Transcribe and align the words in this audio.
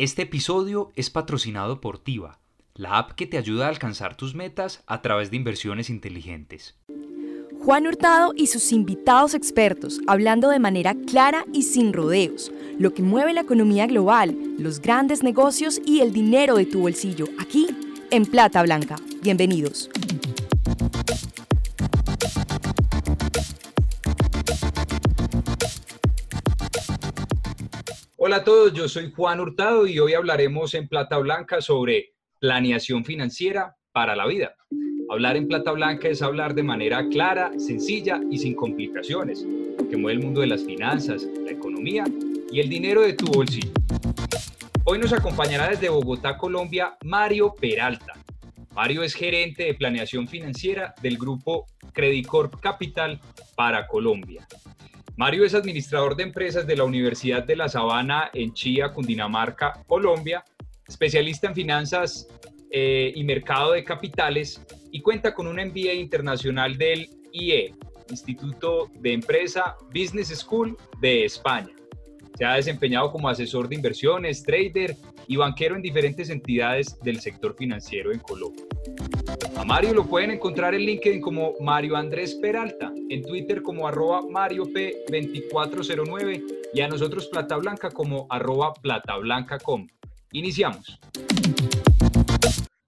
Este 0.00 0.22
episodio 0.22 0.92
es 0.96 1.10
patrocinado 1.10 1.82
por 1.82 1.98
Tiva, 1.98 2.38
la 2.74 2.96
app 2.96 3.10
que 3.10 3.26
te 3.26 3.36
ayuda 3.36 3.66
a 3.66 3.68
alcanzar 3.68 4.16
tus 4.16 4.34
metas 4.34 4.82
a 4.86 5.02
través 5.02 5.30
de 5.30 5.36
inversiones 5.36 5.90
inteligentes. 5.90 6.74
Juan 7.62 7.86
Hurtado 7.86 8.32
y 8.34 8.46
sus 8.46 8.72
invitados 8.72 9.34
expertos 9.34 10.00
hablando 10.06 10.48
de 10.48 10.58
manera 10.58 10.94
clara 10.94 11.44
y 11.52 11.64
sin 11.64 11.92
rodeos, 11.92 12.50
lo 12.78 12.94
que 12.94 13.02
mueve 13.02 13.34
la 13.34 13.42
economía 13.42 13.86
global, 13.86 14.34
los 14.56 14.80
grandes 14.80 15.22
negocios 15.22 15.82
y 15.84 16.00
el 16.00 16.14
dinero 16.14 16.56
de 16.56 16.64
tu 16.64 16.80
bolsillo, 16.80 17.26
aquí 17.38 17.66
en 18.10 18.24
Plata 18.24 18.62
Blanca. 18.62 18.96
Bienvenidos. 19.20 19.90
Hola 28.30 28.42
a 28.42 28.44
todos, 28.44 28.72
yo 28.72 28.88
soy 28.88 29.10
Juan 29.10 29.40
Hurtado 29.40 29.88
y 29.88 29.98
hoy 29.98 30.14
hablaremos 30.14 30.74
en 30.74 30.86
Plata 30.86 31.18
Blanca 31.18 31.60
sobre 31.60 32.12
planeación 32.38 33.04
financiera 33.04 33.74
para 33.90 34.14
la 34.14 34.24
vida. 34.24 34.54
Hablar 35.10 35.36
en 35.36 35.48
Plata 35.48 35.72
Blanca 35.72 36.06
es 36.06 36.22
hablar 36.22 36.54
de 36.54 36.62
manera 36.62 37.08
clara, 37.08 37.50
sencilla 37.58 38.20
y 38.30 38.38
sin 38.38 38.54
complicaciones, 38.54 39.44
que 39.90 39.96
mueve 39.96 40.20
el 40.20 40.24
mundo 40.24 40.42
de 40.42 40.46
las 40.46 40.62
finanzas, 40.62 41.26
la 41.44 41.50
economía 41.50 42.04
y 42.52 42.60
el 42.60 42.68
dinero 42.68 43.00
de 43.00 43.14
tu 43.14 43.26
bolsillo. 43.26 43.72
Hoy 44.84 45.00
nos 45.00 45.12
acompañará 45.12 45.68
desde 45.68 45.88
Bogotá, 45.88 46.38
Colombia, 46.38 46.96
Mario 47.02 47.52
Peralta. 47.60 48.12
Mario 48.76 49.02
es 49.02 49.12
gerente 49.12 49.64
de 49.64 49.74
planeación 49.74 50.28
financiera 50.28 50.94
del 51.02 51.18
grupo 51.18 51.66
Credicorp 51.92 52.60
Capital 52.60 53.20
para 53.56 53.88
Colombia. 53.88 54.46
Mario 55.20 55.44
es 55.44 55.54
administrador 55.54 56.16
de 56.16 56.22
empresas 56.22 56.66
de 56.66 56.74
la 56.74 56.84
Universidad 56.84 57.44
de 57.44 57.54
La 57.54 57.68
Sabana 57.68 58.30
en 58.32 58.54
Chía, 58.54 58.88
Cundinamarca, 58.88 59.84
Colombia, 59.86 60.42
especialista 60.88 61.46
en 61.46 61.54
finanzas 61.54 62.26
eh, 62.70 63.12
y 63.14 63.22
mercado 63.22 63.72
de 63.72 63.84
capitales 63.84 64.62
y 64.90 65.02
cuenta 65.02 65.34
con 65.34 65.46
un 65.46 65.56
MBA 65.56 65.92
internacional 65.92 66.78
del 66.78 67.10
IE, 67.32 67.74
Instituto 68.08 68.88
de 68.98 69.12
Empresa 69.12 69.76
Business 69.94 70.28
School 70.28 70.74
de 71.02 71.26
España. 71.26 71.74
Se 72.38 72.46
ha 72.46 72.54
desempeñado 72.54 73.12
como 73.12 73.28
asesor 73.28 73.68
de 73.68 73.74
inversiones, 73.74 74.42
trader 74.42 74.96
y 75.26 75.36
banquero 75.36 75.76
en 75.76 75.82
diferentes 75.82 76.30
entidades 76.30 76.98
del 77.00 77.20
sector 77.20 77.54
financiero 77.58 78.10
en 78.10 78.20
Colombia. 78.20 78.64
A 79.54 79.66
Mario 79.66 79.92
lo 79.92 80.06
pueden 80.06 80.30
encontrar 80.30 80.74
en 80.74 80.80
LinkedIn 80.80 81.20
como 81.20 81.52
Mario 81.60 81.94
Andrés 81.96 82.36
Peralta, 82.36 82.90
en 83.10 83.22
Twitter 83.22 83.62
como 83.62 83.86
arroba 83.88 84.22
MarioP2409 84.22 86.44
y 86.72 86.80
a 86.80 86.88
nosotros 86.88 87.26
Plata 87.26 87.56
Blanca 87.56 87.90
como 87.90 88.28
arroba 88.30 88.72
platablancacom. 88.72 89.88
Iniciamos. 90.32 91.00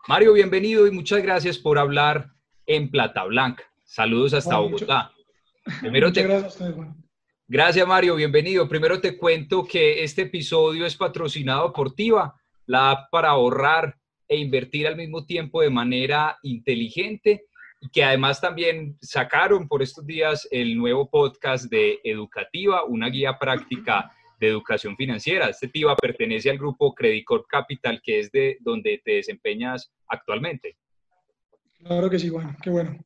Mario, 0.06 0.32
bienvenido 0.32 0.86
y 0.86 0.92
muchas 0.92 1.24
gracias 1.24 1.58
por 1.58 1.76
hablar 1.78 2.30
en 2.66 2.88
Plata 2.88 3.24
Blanca. 3.24 3.64
Saludos 3.84 4.32
hasta 4.34 4.58
Bogotá. 4.58 5.10
Primero 5.80 6.12
gracias, 6.12 6.56
gracias 7.48 7.84
Mario, 7.86 8.14
bienvenido. 8.14 8.68
Primero 8.68 9.00
te 9.00 9.18
cuento 9.18 9.64
que 9.64 10.04
este 10.04 10.22
episodio 10.22 10.86
es 10.86 10.94
patrocinado 10.96 11.72
por 11.72 11.96
Tiva, 11.96 12.40
la 12.66 12.92
app 12.92 13.10
para 13.10 13.30
ahorrar 13.30 13.98
e 14.28 14.36
invertir 14.36 14.86
al 14.86 14.94
mismo 14.94 15.26
tiempo 15.26 15.62
de 15.62 15.70
manera 15.70 16.38
inteligente 16.42 17.46
que 17.90 18.04
además 18.04 18.40
también 18.40 18.96
sacaron 19.00 19.66
por 19.66 19.82
estos 19.82 20.06
días 20.06 20.46
el 20.50 20.76
nuevo 20.76 21.10
podcast 21.10 21.70
de 21.70 21.98
Educativa, 22.04 22.84
una 22.84 23.08
guía 23.08 23.38
práctica 23.38 24.12
de 24.38 24.48
educación 24.48 24.96
financiera. 24.96 25.48
Este 25.48 25.68
TIVA 25.68 25.96
pertenece 25.96 26.50
al 26.50 26.58
grupo 26.58 26.94
Credit 26.94 27.24
Corp 27.24 27.46
Capital, 27.48 28.00
que 28.02 28.20
es 28.20 28.30
de 28.30 28.58
donde 28.60 29.00
te 29.04 29.12
desempeñas 29.12 29.92
actualmente. 30.08 30.76
Claro 31.78 32.08
que 32.10 32.18
sí, 32.18 32.30
bueno, 32.30 32.54
qué 32.62 32.70
bueno. 32.70 32.98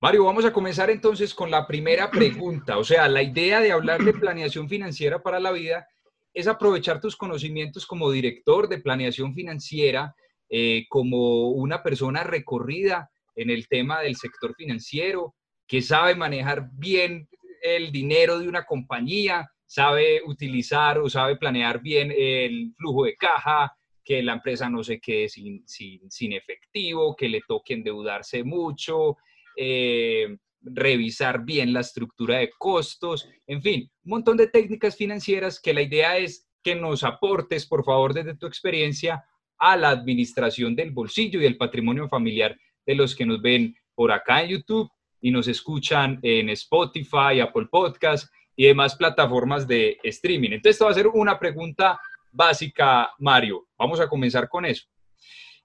Mario, 0.00 0.24
vamos 0.24 0.44
a 0.44 0.52
comenzar 0.52 0.90
entonces 0.90 1.34
con 1.34 1.50
la 1.50 1.66
primera 1.66 2.10
pregunta. 2.10 2.78
O 2.78 2.84
sea, 2.84 3.08
la 3.08 3.22
idea 3.22 3.60
de 3.60 3.72
hablar 3.72 4.04
de 4.04 4.12
planeación 4.12 4.68
financiera 4.68 5.22
para 5.22 5.40
la 5.40 5.50
vida 5.50 5.88
es 6.34 6.46
aprovechar 6.46 7.00
tus 7.00 7.16
conocimientos 7.16 7.86
como 7.86 8.10
director 8.10 8.68
de 8.68 8.78
planeación 8.78 9.34
financiera 9.34 10.14
eh, 10.48 10.84
como 10.88 11.48
una 11.48 11.82
persona 11.82 12.22
recorrida 12.22 13.10
en 13.36 13.50
el 13.50 13.68
tema 13.68 14.00
del 14.00 14.16
sector 14.16 14.54
financiero, 14.56 15.34
que 15.68 15.82
sabe 15.82 16.14
manejar 16.14 16.68
bien 16.72 17.28
el 17.62 17.92
dinero 17.92 18.38
de 18.38 18.48
una 18.48 18.64
compañía, 18.64 19.48
sabe 19.66 20.22
utilizar 20.24 20.98
o 20.98 21.08
sabe 21.08 21.36
planear 21.36 21.80
bien 21.80 22.12
el 22.16 22.72
flujo 22.76 23.04
de 23.04 23.16
caja, 23.16 23.72
que 24.04 24.22
la 24.22 24.34
empresa 24.34 24.70
no 24.70 24.84
se 24.84 25.00
quede 25.00 25.28
sin, 25.28 25.64
sin, 25.66 26.32
efectivo, 26.32 27.16
que 27.16 27.28
le 27.28 27.40
toque 27.46 27.74
endeudarse 27.74 28.44
mucho, 28.44 29.16
eh, 29.56 30.36
revisar 30.60 31.44
bien 31.44 31.72
la 31.72 31.80
estructura 31.80 32.38
de 32.38 32.50
costos, 32.56 33.28
en 33.46 33.62
fin, 33.62 33.90
un 34.04 34.10
montón 34.10 34.36
de 34.36 34.46
técnicas 34.46 34.96
financieras 34.96 35.60
que 35.60 35.74
la 35.74 35.82
idea 35.82 36.18
es 36.18 36.48
que 36.62 36.74
nos 36.74 37.02
aportes, 37.02 37.66
por 37.66 37.84
favor, 37.84 38.14
desde 38.14 38.36
tu 38.36 38.46
experiencia, 38.46 39.24
a 39.58 39.76
la 39.76 39.90
administración 39.90 40.76
del 40.76 40.90
bolsillo 40.90 41.40
y 41.40 41.46
el 41.46 41.56
patrimonio 41.56 42.08
familiar 42.08 42.56
de 42.86 42.94
los 42.94 43.14
que 43.14 43.26
nos 43.26 43.42
ven 43.42 43.76
por 43.94 44.12
acá 44.12 44.42
en 44.42 44.50
YouTube 44.50 44.90
y 45.20 45.30
nos 45.30 45.48
escuchan 45.48 46.18
en 46.22 46.48
Spotify, 46.50 47.40
Apple 47.42 47.66
Podcast 47.70 48.32
y 48.54 48.66
demás 48.66 48.94
plataformas 48.94 49.66
de 49.66 49.98
streaming. 50.02 50.50
Entonces, 50.50 50.76
esto 50.76 50.84
va 50.86 50.92
a 50.92 50.94
ser 50.94 51.08
una 51.08 51.38
pregunta 51.38 52.00
básica, 52.30 53.10
Mario. 53.18 53.66
Vamos 53.78 54.00
a 54.00 54.08
comenzar 54.08 54.48
con 54.48 54.64
eso. 54.64 54.86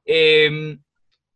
Em, 0.04 0.82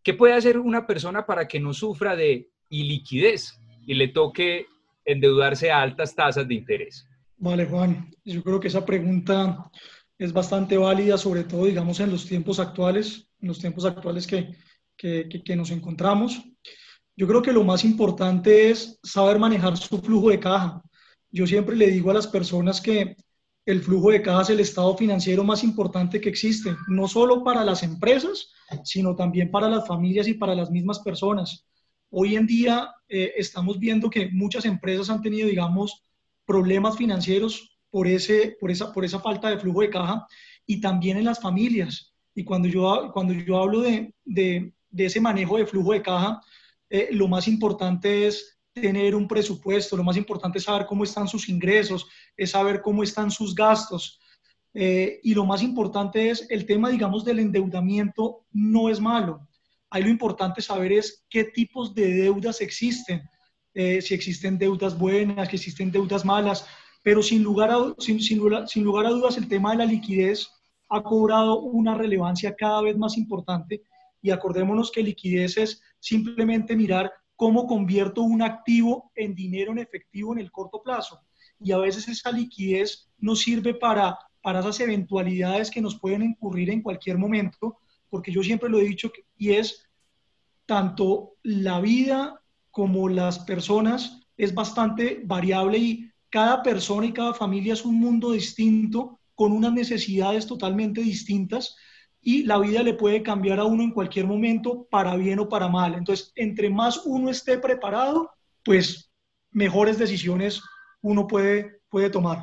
¿Qué 0.04 0.14
puede 0.14 0.34
hacer 0.34 0.58
una 0.58 0.86
persona 0.86 1.26
para 1.26 1.48
que 1.48 1.60
no 1.60 1.74
sufra 1.74 2.16
de 2.16 2.50
iliquidez 2.70 3.60
y 3.86 3.94
le 3.96 4.10
toque 4.10 4.68
endeudarse 5.04 5.72
a 5.72 5.82
altas 5.82 6.16
tasas 6.16 6.48
de 6.48 6.56
interés? 6.56 7.08
Vale, 7.38 7.66
Juan. 7.66 8.12
Yo 8.24 8.44
creo 8.44 8.60
que 8.60 8.68
esa 8.68 8.86
pregunta 8.86 9.70
es 10.18 10.32
bastante 10.32 10.78
válida, 10.78 11.18
sobre 11.18 11.44
todo, 11.44 11.66
digamos, 11.66 12.00
en 12.00 12.12
los 12.12 12.26
tiempos 12.26 12.60
actuales, 12.60 13.28
en 13.42 13.48
los 13.48 13.60
tiempos 13.60 13.86
actuales 13.86 14.26
que, 14.28 14.56
que, 14.98 15.56
nos 15.56 15.72
encontramos. 15.72 16.44
Yo 17.16 17.28
creo 17.28 17.42
que 17.42 17.54
lo 17.54 17.64
más 17.64 17.84
importante 17.84 18.70
es 18.70 19.00
saber 19.04 19.40
manejar 19.40 19.78
su 19.78 20.00
flujo 20.02 20.30
de 20.30 20.40
caja. 20.40 20.82
Yo 21.32 21.48
siempre 21.48 21.76
le 21.76 21.88
digo 21.88 22.12
a 22.12 22.14
las 22.14 22.28
personas 22.28 22.82
que 22.82 23.16
el 23.66 23.82
flujo 23.82 24.12
de 24.12 24.22
caja 24.22 24.44
es 24.44 24.50
el 24.50 24.60
estado 24.60 24.96
financiero 24.96 25.44
más 25.44 25.64
importante 25.64 26.22
que 26.22 26.30
existe, 26.30 26.76
no 26.88 27.08
solo 27.08 27.44
para 27.44 27.64
las 27.64 27.84
empresas, 27.84 28.52
sino 28.84 29.16
también 29.16 29.50
para 29.50 29.70
las 29.70 29.88
familias 29.88 30.28
y 30.28 30.36
para 30.36 30.56
las 30.56 30.70
mismas 30.70 31.00
personas. 31.00 31.66
Hoy 32.10 32.36
en 32.36 32.46
día 32.46 32.92
eh, 33.10 33.34
estamos 33.38 33.80
viendo 33.80 34.10
que 34.10 34.30
muchas 34.32 34.66
empresas 34.66 35.10
han 35.10 35.22
tenido, 35.22 35.48
digamos, 35.48 36.04
problemas 36.46 36.96
financieros 36.96 37.78
por, 37.90 38.08
ese, 38.08 38.56
por, 38.60 38.72
esa, 38.72 38.94
por 38.94 39.04
esa 39.04 39.20
falta 39.20 39.50
de 39.50 39.58
flujo 39.58 39.82
de 39.82 39.90
caja 39.90 40.28
y 40.66 40.80
también 40.80 41.18
en 41.18 41.26
las 41.26 41.40
familias. 41.40 42.14
Y 42.36 42.44
cuando 42.44 42.68
yo, 42.68 43.12
cuando 43.14 43.34
yo 43.34 43.58
hablo 43.58 43.82
de, 43.82 44.14
ese 44.98 45.20
manejo 45.20 45.58
de 45.58 45.66
flujo 45.66 45.92
de 45.92 46.02
caja, 46.02 46.42
eh, 46.90 47.10
lo 47.12 47.28
más 47.28 47.48
importante 47.48 48.28
es 48.28 48.58
tener 48.74 49.16
un 49.16 49.28
presupuesto, 49.28 49.96
lo 49.98 50.04
más 50.04 50.18
importante 50.18 50.58
es 50.58 50.66
saber 50.66 50.86
cómo 50.86 51.04
están 51.04 51.28
sus 51.28 51.50
ingresos, 51.50 52.08
es 52.36 52.52
saber 52.52 52.82
cómo 52.82 53.04
están 53.04 53.32
sus 53.32 53.56
gastos. 53.56 54.20
Eh, 54.74 55.22
y 55.24 55.34
lo 55.34 55.46
más 55.46 55.64
importante 55.64 56.30
es 56.30 56.46
el 56.50 56.66
tema, 56.66 56.90
digamos, 56.90 57.24
del 57.24 57.40
endeudamiento 57.40 58.46
no 58.52 58.90
es 58.90 59.00
malo. 59.00 59.48
Ahí 59.90 60.04
lo 60.04 60.10
importante 60.10 60.62
saber 60.62 60.92
es 60.92 61.26
qué 61.30 61.46
tipos 61.46 61.96
de 61.96 62.14
deudas 62.14 62.60
existen. 62.60 63.22
Eh, 63.74 64.02
si 64.02 64.14
existen 64.14 64.58
deudas 64.58 64.98
buenas, 64.98 65.50
si 65.50 65.56
existen 65.56 65.92
deudas 65.92 66.26
malas, 66.26 66.66
pero 67.02 67.22
sin 67.22 67.44
lugar, 67.44 67.72
a, 67.72 67.78
sin, 68.00 68.20
sin, 68.22 68.40
lugar 68.40 69.06
a 69.06 69.10
dudas 69.10 69.38
el 69.38 69.48
tema 69.48 69.72
de 69.72 69.78
la 69.78 69.86
liquidez 69.86 70.50
ha 70.90 71.02
cobrado 71.02 71.60
una 71.60 71.96
relevancia 71.96 72.56
cada 72.56 72.82
vez 72.82 72.98
más 72.98 73.18
importante 73.18 73.84
y 74.26 74.32
acordémonos 74.32 74.92
que 74.92 75.04
liquidez 75.04 75.56
es 75.58 75.84
simplemente 76.00 76.76
mirar 76.76 77.14
cómo 77.36 77.68
convierto 77.68 78.24
un 78.24 78.42
activo 78.42 79.12
en 79.14 79.36
dinero 79.36 79.72
en 79.72 79.78
efectivo 79.78 80.34
en 80.34 80.40
el 80.40 80.52
corto 80.52 80.82
plazo. 80.82 81.22
Y 81.60 81.72
a 81.72 81.78
veces 81.78 82.08
esa 82.08 82.32
liquidez 82.32 83.12
nos 83.20 83.42
sirve 83.42 83.76
para, 83.76 84.18
para 84.42 84.62
esas 84.62 84.80
eventualidades 84.80 85.70
que 85.70 85.80
nos 85.80 86.00
pueden 86.00 86.24
incurrir 86.24 86.72
en 86.72 86.82
cualquier 86.82 87.20
momento, 87.20 87.78
porque 88.10 88.32
yo 88.32 88.42
siempre 88.42 88.68
lo 88.68 88.80
he 88.80 88.86
dicho 88.86 89.12
y 89.38 89.52
es 89.52 89.88
tanto 90.66 91.34
la 91.44 91.80
vida 91.80 92.42
como 92.72 93.10
las 93.10 93.38
personas 93.38 94.24
es 94.38 94.56
bastante 94.56 95.22
variable 95.24 95.78
y 95.78 96.12
cada 96.32 96.64
persona 96.64 97.06
y 97.06 97.14
cada 97.14 97.36
familia 97.36 97.74
es 97.74 97.86
un 97.86 98.00
mundo 98.00 98.32
distinto, 98.32 99.20
con 99.36 99.52
unas 99.52 99.74
necesidades 99.74 100.48
totalmente 100.48 101.02
distintas 101.02 101.76
y 102.28 102.42
la 102.42 102.58
vida 102.58 102.82
le 102.82 102.96
puede 102.96 103.22
cambiar 103.22 103.60
a 103.60 103.66
uno 103.66 103.84
en 103.84 103.92
cualquier 103.92 104.26
momento, 104.26 104.88
para 104.90 105.16
bien 105.16 105.38
o 105.38 105.48
para 105.48 105.68
mal. 105.68 105.94
Entonces, 105.94 106.34
entre 106.36 106.72
más 106.72 107.06
uno 107.06 107.30
esté 107.30 107.60
preparado, 107.60 108.32
pues 108.64 109.12
mejores 109.52 110.00
decisiones 110.00 110.60
uno 111.02 111.28
puede, 111.28 111.82
puede 111.88 112.10
tomar. 112.10 112.40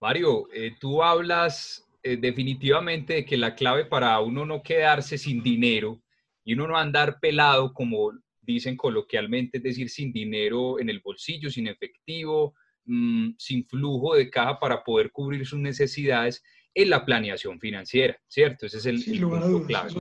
Mario, 0.00 0.46
eh, 0.54 0.72
tú 0.80 1.02
hablas 1.02 1.86
eh, 2.02 2.16
definitivamente 2.16 3.12
de 3.12 3.24
que 3.26 3.36
la 3.36 3.54
clave 3.54 3.84
para 3.84 4.18
uno 4.20 4.46
no 4.46 4.62
quedarse 4.62 5.18
sin 5.18 5.42
dinero 5.42 6.00
y 6.42 6.54
uno 6.54 6.66
no 6.66 6.78
andar 6.78 7.20
pelado, 7.20 7.74
como 7.74 8.10
dicen 8.40 8.74
coloquialmente, 8.74 9.58
es 9.58 9.64
decir, 9.64 9.90
sin 9.90 10.14
dinero 10.14 10.80
en 10.80 10.88
el 10.88 11.00
bolsillo, 11.00 11.50
sin 11.50 11.66
efectivo, 11.66 12.54
mm, 12.86 13.32
sin 13.36 13.66
flujo 13.66 14.14
de 14.14 14.30
caja 14.30 14.58
para 14.58 14.82
poder 14.82 15.12
cubrir 15.12 15.46
sus 15.46 15.58
necesidades, 15.58 16.42
es 16.74 16.88
la 16.88 17.04
planeación 17.04 17.60
financiera, 17.60 18.16
¿cierto? 18.26 18.66
Ese 18.66 18.78
es 18.78 18.86
el, 18.86 19.20
punto 19.20 19.64
clave. 19.64 19.92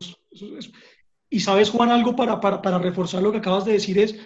y 1.29 1.39
sabes, 1.39 1.69
Juan, 1.69 1.91
algo 1.91 2.15
para, 2.15 2.39
para, 2.39 2.61
para, 2.61 2.79
reforzar 2.79 3.21
lo 3.21 3.31
que 3.31 3.37
acabas 3.37 3.65
de 3.65 3.73
decir 3.73 3.99
es, 3.99 4.19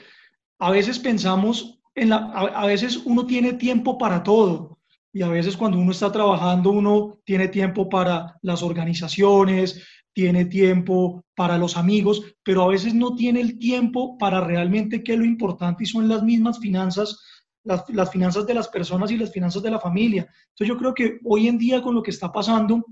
a 0.59 0.71
veces 0.71 0.97
pensamos, 0.97 1.79
en 1.93 2.09
la, 2.09 2.17
a 2.17 2.65
veces 2.65 3.01
uno 3.05 3.25
tiene 3.25 3.53
tiempo 3.53 3.97
para 3.97 4.23
todo, 4.23 4.79
y 5.13 5.23
a 5.23 5.29
veces 5.29 5.57
cuando 5.57 5.79
uno 5.79 5.91
está 5.91 6.11
trabajando, 6.11 6.69
uno 6.71 7.19
tiene 7.25 7.47
tiempo 7.47 7.89
para 7.89 8.37
las 8.41 8.61
organizaciones, 8.61 9.83
tiene 10.13 10.45
tiempo 10.45 11.23
para 11.35 11.57
los 11.57 11.77
amigos, 11.77 12.23
pero 12.43 12.63
a 12.63 12.67
veces 12.67 12.93
no 12.93 13.15
tiene 13.15 13.41
el 13.41 13.59
tiempo 13.59 14.17
para 14.17 14.41
realmente 14.41 15.03
qué 15.03 15.13
es 15.13 15.19
lo 15.19 15.25
importante 15.25 15.83
y 15.83 15.87
son 15.87 16.07
las 16.07 16.23
mismas 16.23 16.59
finanzas, 16.59 17.19
las, 17.67 18.11
finanzas 18.11 18.45
de 18.47 18.53
las 18.53 18.67
personas 18.67 19.11
y 19.11 19.17
las 19.17 19.31
finanzas 19.31 19.61
de 19.61 19.71
la 19.71 19.79
familia. 19.79 20.23
Entonces 20.49 20.67
yo 20.67 20.77
creo 20.77 20.93
que 20.93 21.19
hoy 21.23 21.47
en 21.47 21.57
día 21.57 21.81
con 21.81 21.93
lo 21.93 22.01
que 22.01 22.11
está 22.11 22.31
pasando, 22.31 22.85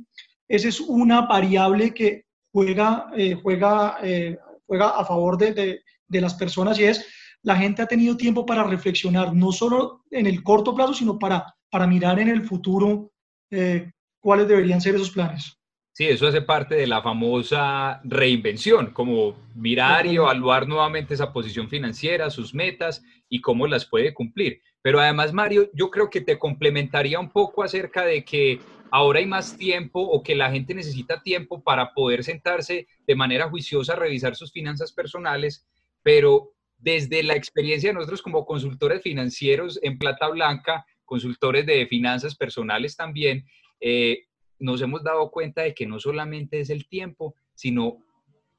esa 0.47 0.67
es 0.67 0.79
una 0.79 1.21
variable 1.21 1.93
que 1.93 2.25
juega, 2.51 3.07
eh, 3.15 3.35
juega, 3.41 3.97
eh, 4.03 4.37
juega 4.67 4.89
a 4.89 5.05
favor 5.05 5.37
de, 5.37 5.53
de, 5.53 5.81
de 6.07 6.21
las 6.21 6.33
personas 6.35 6.79
y 6.79 6.83
es 6.83 7.05
la 7.41 7.55
gente 7.55 7.81
ha 7.81 7.87
tenido 7.87 8.17
tiempo 8.17 8.45
para 8.45 8.63
reflexionar, 8.63 9.33
no 9.33 9.51
solo 9.51 10.03
en 10.09 10.25
el 10.25 10.43
corto 10.43 10.73
plazo, 10.73 10.93
sino 10.93 11.19
para 11.19 11.55
para 11.75 11.87
mirar 11.87 12.17
en 12.19 12.29
el 12.29 12.45
futuro 12.45 13.11
eh, 13.51 13.91
cuáles 14.21 14.47
deberían 14.47 14.79
ser 14.79 14.95
esos 14.95 15.11
planes. 15.11 15.59
Sí, 15.95 16.09
eso 16.09 16.27
hace 16.27 16.41
parte 16.41 16.75
de 16.75 16.87
la 16.87 17.01
famosa 17.01 18.01
reinvención, 18.03 18.91
como 18.91 19.33
mirar 19.55 20.05
y 20.05 20.17
evaluar 20.17 20.67
nuevamente 20.67 21.13
esa 21.13 21.31
posición 21.31 21.69
financiera, 21.69 22.29
sus 22.29 22.53
metas 22.53 23.01
y 23.29 23.39
cómo 23.39 23.65
las 23.65 23.85
puede 23.85 24.13
cumplir. 24.13 24.61
Pero 24.81 24.99
además, 24.99 25.31
Mario, 25.31 25.69
yo 25.73 25.89
creo 25.91 26.09
que 26.09 26.19
te 26.19 26.37
complementaría 26.37 27.17
un 27.17 27.31
poco 27.31 27.63
acerca 27.63 28.05
de 28.05 28.25
que 28.25 28.59
ahora 28.91 29.19
hay 29.19 29.25
más 29.25 29.57
tiempo 29.57 30.01
o 30.01 30.21
que 30.21 30.35
la 30.35 30.51
gente 30.51 30.73
necesita 30.73 31.23
tiempo 31.23 31.63
para 31.63 31.93
poder 31.93 32.25
sentarse 32.25 32.89
de 33.07 33.15
manera 33.15 33.49
juiciosa 33.49 33.93
a 33.93 33.95
revisar 33.95 34.35
sus 34.35 34.51
finanzas 34.51 34.91
personales, 34.91 35.65
pero 36.03 36.51
desde 36.77 37.23
la 37.23 37.37
experiencia 37.37 37.91
de 37.91 37.93
nosotros 37.93 38.21
como 38.21 38.45
consultores 38.45 39.01
financieros 39.01 39.79
en 39.81 39.97
Plata 39.97 40.27
Blanca, 40.27 40.85
consultores 41.05 41.65
de 41.65 41.87
finanzas 41.87 42.35
personales 42.35 42.97
también, 42.97 43.45
eh, 43.79 44.25
nos 44.59 44.81
hemos 44.81 45.03
dado 45.03 45.29
cuenta 45.31 45.61
de 45.61 45.73
que 45.73 45.85
no 45.85 45.99
solamente 45.99 46.59
es 46.59 46.69
el 46.69 46.87
tiempo, 46.87 47.35
sino 47.53 48.03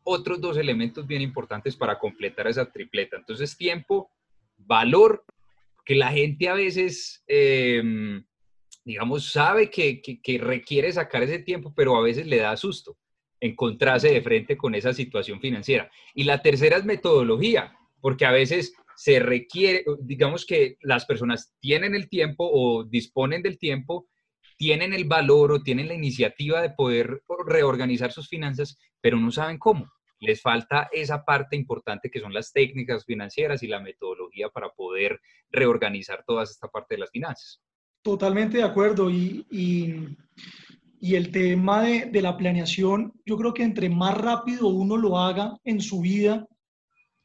otros 0.04 0.40
dos 0.40 0.56
elementos 0.56 1.06
bien 1.06 1.22
importantes 1.22 1.76
para 1.76 1.98
completar 1.98 2.46
esa 2.46 2.70
tripleta. 2.70 3.16
Entonces, 3.16 3.56
tiempo, 3.56 4.10
valor, 4.56 5.24
que 5.84 5.94
la 5.94 6.10
gente 6.12 6.48
a 6.48 6.54
veces, 6.54 7.24
em, 7.26 8.24
digamos, 8.84 9.32
sabe 9.32 9.70
que, 9.70 10.00
que, 10.00 10.38
requiere 10.38 10.92
sacar 10.92 11.22
ese 11.22 11.40
tiempo, 11.40 11.72
pero 11.74 11.96
a 11.96 12.02
veces 12.02 12.26
le 12.26 12.38
da 12.38 12.56
susto 12.56 12.96
encontrarse 13.40 14.10
de 14.10 14.22
frente 14.22 14.56
con 14.56 14.74
esa 14.74 14.92
situación 14.92 15.40
financiera. 15.40 15.90
Y 16.14 16.24
la 16.24 16.40
tercera 16.40 16.76
es 16.76 16.84
metodología, 16.84 17.76
porque 18.00 18.26
a 18.26 18.32
veces 18.32 18.74
se 18.96 19.18
requiere, 19.20 19.84
digamos 20.00 20.46
que 20.46 20.78
las 20.80 21.04
personas 21.04 21.54
tienen 21.60 21.94
el 21.94 22.08
tiempo 22.08 22.48
o 22.50 22.84
disponen 22.84 23.42
del 23.42 23.58
tiempo, 23.58 24.08
tienen 24.56 24.92
el 24.92 25.04
valor 25.04 25.52
o 25.52 25.62
tienen 25.62 25.88
la 25.88 25.94
iniciativa 25.94 26.60
de 26.62 26.70
poder 26.70 27.22
reorganizar 27.46 28.12
sus 28.12 28.28
finanzas, 28.28 28.78
pero 29.00 29.18
no 29.18 29.30
saben 29.30 29.58
cómo. 29.58 29.90
Les 30.18 30.40
falta 30.40 30.88
esa 30.92 31.24
parte 31.24 31.56
importante 31.56 32.10
que 32.10 32.20
son 32.20 32.32
las 32.32 32.52
técnicas 32.52 33.04
financieras 33.04 33.62
y 33.62 33.66
la 33.66 33.80
metodología 33.80 34.48
para 34.48 34.70
poder 34.70 35.20
reorganizar 35.50 36.24
toda 36.26 36.44
esta 36.44 36.68
parte 36.68 36.94
de 36.94 37.00
las 37.00 37.10
finanzas. 37.10 37.60
Totalmente 38.02 38.58
de 38.58 38.62
acuerdo. 38.62 39.10
Y, 39.10 39.46
y, 39.50 41.14
el 41.14 41.30
tema 41.30 41.82
de, 41.82 42.06
de 42.06 42.22
la 42.22 42.36
planeación, 42.36 43.12
yo 43.24 43.36
creo 43.36 43.54
que 43.54 43.62
entre 43.62 43.88
más 43.88 44.16
rápido 44.16 44.68
uno 44.68 44.96
lo 44.96 45.18
haga 45.18 45.56
en 45.64 45.80
su 45.80 46.00
vida, 46.00 46.46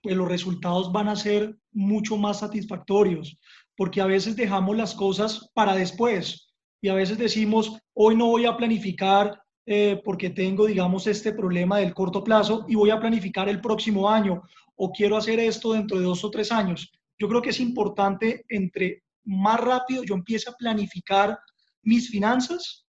pues 0.04 0.16
los 0.16 0.28
resultados 0.28 0.92
van 0.92 1.08
a 1.08 1.16
ser 1.16 1.58
mucho 1.72 2.18
más 2.18 2.40
satisfactorios, 2.40 3.40
porque 3.76 4.02
a 4.02 4.06
veces 4.06 4.36
dejamos 4.36 4.76
las 4.76 4.94
cosas 4.94 5.50
para 5.56 5.76
después 5.76 6.51
y 6.82 6.90
a 6.90 6.96
veces 6.96 7.18
decimos, 7.18 7.78
hoy 7.94 8.16
no 8.16 8.26
voy 8.28 8.46
a 8.46 8.58
planificar 8.58 9.42
eh, 9.66 10.02
porque 10.04 10.32
tengo, 10.32 10.66
digamos, 10.66 11.06
este 11.06 11.32
problema 11.32 11.78
del 11.78 11.94
corto 11.94 12.24
plazo 12.24 12.66
y 12.68 12.76
voy 12.76 12.90
a 12.90 13.00
planificar 13.00 13.48
el 13.48 13.62
próximo 13.62 14.10
año 14.10 14.42
o 14.76 14.92
quiero 14.92 15.16
hacer 15.16 15.40
esto 15.40 15.74
dentro 15.74 15.98
de 15.98 16.04
dos 16.04 16.24
o 16.24 16.32
tres 16.32 16.52
años. 16.52 16.92
Yo 17.20 17.30
creo 17.30 17.42
que 17.42 17.52
es 17.52 17.60
importante 17.60 18.44
entre 18.50 19.04
más 19.24 19.60
rápido 19.60 20.04
yo 20.04 20.16
empiece 20.16 20.50
a 20.50 20.54
planificar 20.54 21.38
mis 21.84 22.10
finanzas, 22.10 22.88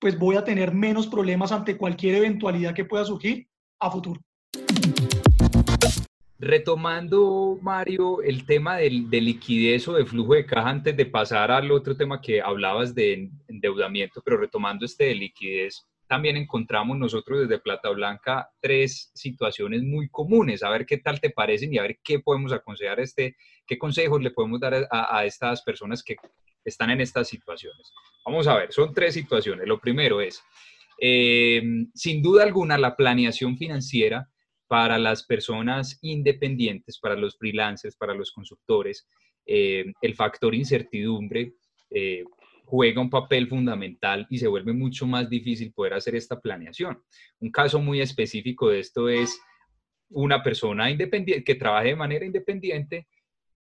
pues 0.00 0.18
voy 0.18 0.36
a 0.36 0.44
tener 0.44 0.74
menos 0.74 1.06
problemas 1.06 1.52
ante 1.52 1.76
cualquier 1.76 2.16
eventualidad 2.16 2.74
que 2.74 2.84
pueda 2.84 3.04
surgir 3.04 3.48
a 3.78 3.90
futuro. 3.90 4.20
Retomando, 6.44 7.56
Mario, 7.62 8.20
el 8.20 8.44
tema 8.44 8.76
de, 8.76 9.04
de, 9.08 9.20
liquidez 9.20 9.86
o 9.86 9.92
de 9.92 10.04
flujo 10.04 10.34
de 10.34 10.44
caja 10.44 10.70
antes 10.70 10.96
de 10.96 11.06
pasar 11.06 11.52
al 11.52 11.70
otro 11.70 11.96
tema 11.96 12.20
que 12.20 12.42
hablabas 12.42 12.96
de 12.96 13.30
endeudamiento, 13.46 14.20
pero 14.24 14.38
retomando 14.38 14.84
este 14.84 15.04
de 15.04 15.14
liquidez, 15.14 15.86
también 16.08 16.36
encontramos 16.36 16.98
nosotros 16.98 17.42
desde 17.42 17.62
Plata 17.62 17.90
Blanca 17.90 18.50
tres 18.60 19.12
situaciones 19.14 19.84
muy 19.84 20.08
comunes. 20.08 20.64
A 20.64 20.70
ver 20.70 20.84
qué 20.84 20.98
tal 20.98 21.20
te 21.20 21.30
parecen 21.30 21.72
y 21.72 21.78
a 21.78 21.82
ver 21.82 22.00
qué 22.02 22.18
podemos 22.18 22.52
aconsejar, 22.52 22.98
este, 22.98 23.36
qué 23.64 23.78
consejos 23.78 24.20
le 24.20 24.32
podemos 24.32 24.58
dar 24.58 24.88
a, 24.90 25.16
a 25.16 25.24
estas 25.24 25.62
personas 25.62 26.02
que 26.02 26.16
están 26.64 26.90
en 26.90 27.02
estas 27.02 27.28
situaciones. 27.28 27.92
Vamos 28.26 28.48
a 28.48 28.56
ver, 28.56 28.72
son 28.72 28.92
tres 28.92 29.14
situaciones. 29.14 29.68
Lo 29.68 29.78
primero 29.78 30.20
es, 30.20 30.42
eh, 31.00 31.62
sin 31.94 32.20
duda 32.20 32.42
alguna, 32.42 32.76
la 32.78 32.96
planeación 32.96 33.56
financiera 33.56 34.28
para 34.72 34.98
las 34.98 35.22
personas 35.22 35.98
independientes, 36.00 36.98
para 36.98 37.14
los 37.14 37.36
freelancers, 37.36 37.94
para 37.94 38.14
los 38.14 38.32
consultores, 38.32 39.06
eh, 39.44 39.84
el 40.00 40.14
factor 40.14 40.54
incertidumbre 40.54 41.52
eh, 41.90 42.24
juega 42.64 43.02
un 43.02 43.10
papel 43.10 43.48
fundamental 43.48 44.26
y 44.30 44.38
se 44.38 44.48
vuelve 44.48 44.72
mucho 44.72 45.06
más 45.06 45.28
difícil 45.28 45.74
poder 45.74 45.92
hacer 45.92 46.14
esta 46.14 46.40
planeación. 46.40 47.02
Un 47.38 47.50
caso 47.50 47.80
muy 47.80 48.00
específico 48.00 48.70
de 48.70 48.80
esto 48.80 49.10
es 49.10 49.38
una 50.08 50.42
persona 50.42 50.90
independiente 50.90 51.44
que 51.44 51.54
trabaje 51.54 51.88
de 51.88 51.96
manera 51.96 52.24
independiente 52.24 53.06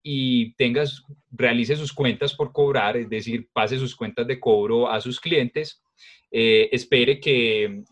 y 0.04 0.54
tengas, 0.54 1.02
realice 1.32 1.74
sus 1.74 1.92
cuentas 1.92 2.34
por 2.34 2.52
cobrar, 2.52 2.96
es 2.96 3.10
decir, 3.10 3.48
pase 3.52 3.80
sus 3.80 3.96
cuentas 3.96 4.28
de 4.28 4.38
cobro 4.38 4.88
a 4.88 5.00
sus 5.00 5.18
clientes, 5.18 5.82
eh, 6.30 6.68
espere 6.70 7.18
que, 7.18 7.82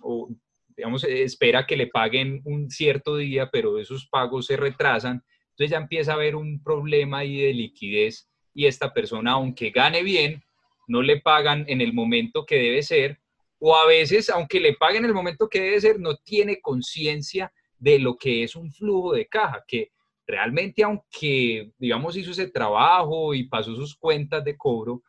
digamos, 0.78 1.02
espera 1.02 1.66
que 1.66 1.76
le 1.76 1.88
paguen 1.88 2.40
un 2.44 2.70
cierto 2.70 3.16
día, 3.16 3.50
pero 3.50 3.80
esos 3.80 4.06
pagos 4.06 4.47
se 4.47 4.56
retrasan, 4.56 5.25
entonces 5.50 5.73
ya 5.73 5.76
empieza 5.76 6.12
a 6.12 6.14
haber 6.14 6.37
un 6.37 6.62
problema 6.62 7.18
ahí 7.18 7.42
de 7.42 7.52
liquidez 7.52 8.30
y 8.54 8.66
esta 8.66 8.94
persona, 8.94 9.32
aunque 9.32 9.70
gane 9.70 10.04
bien, 10.04 10.40
no 10.87 11.02
le 11.02 11.20
pagan 11.20 11.64
en 11.66 11.80
el 11.80 11.92
momento 11.92 12.47
que 12.47 12.54
debe 12.54 12.85
ser, 12.85 13.18
o 13.58 13.75
a 13.75 13.88
veces, 13.88 14.30
aunque 14.30 14.61
le 14.61 14.75
paguen 14.75 15.02
en 15.02 15.08
el 15.11 15.14
momento 15.14 15.49
que 15.49 15.61
debe 15.61 15.80
ser, 15.80 15.99
no 15.99 16.16
tiene 16.16 16.61
conciencia 16.61 17.52
de 17.76 17.99
lo 17.99 18.16
que 18.16 18.44
es 18.44 18.54
un 18.54 18.70
flujo 18.70 19.14
de 19.14 19.26
caja, 19.26 19.64
que 19.66 19.90
realmente, 20.28 20.85
aunque, 20.85 21.73
digamos, 21.76 22.16
hizo 22.16 22.30
ese 22.30 22.50
trabajo 22.50 23.35
y 23.35 23.49
pasó 23.49 23.75
sus 23.75 23.97
cuentas 23.97 24.44
de 24.44 24.56
cobro, 24.56 25.02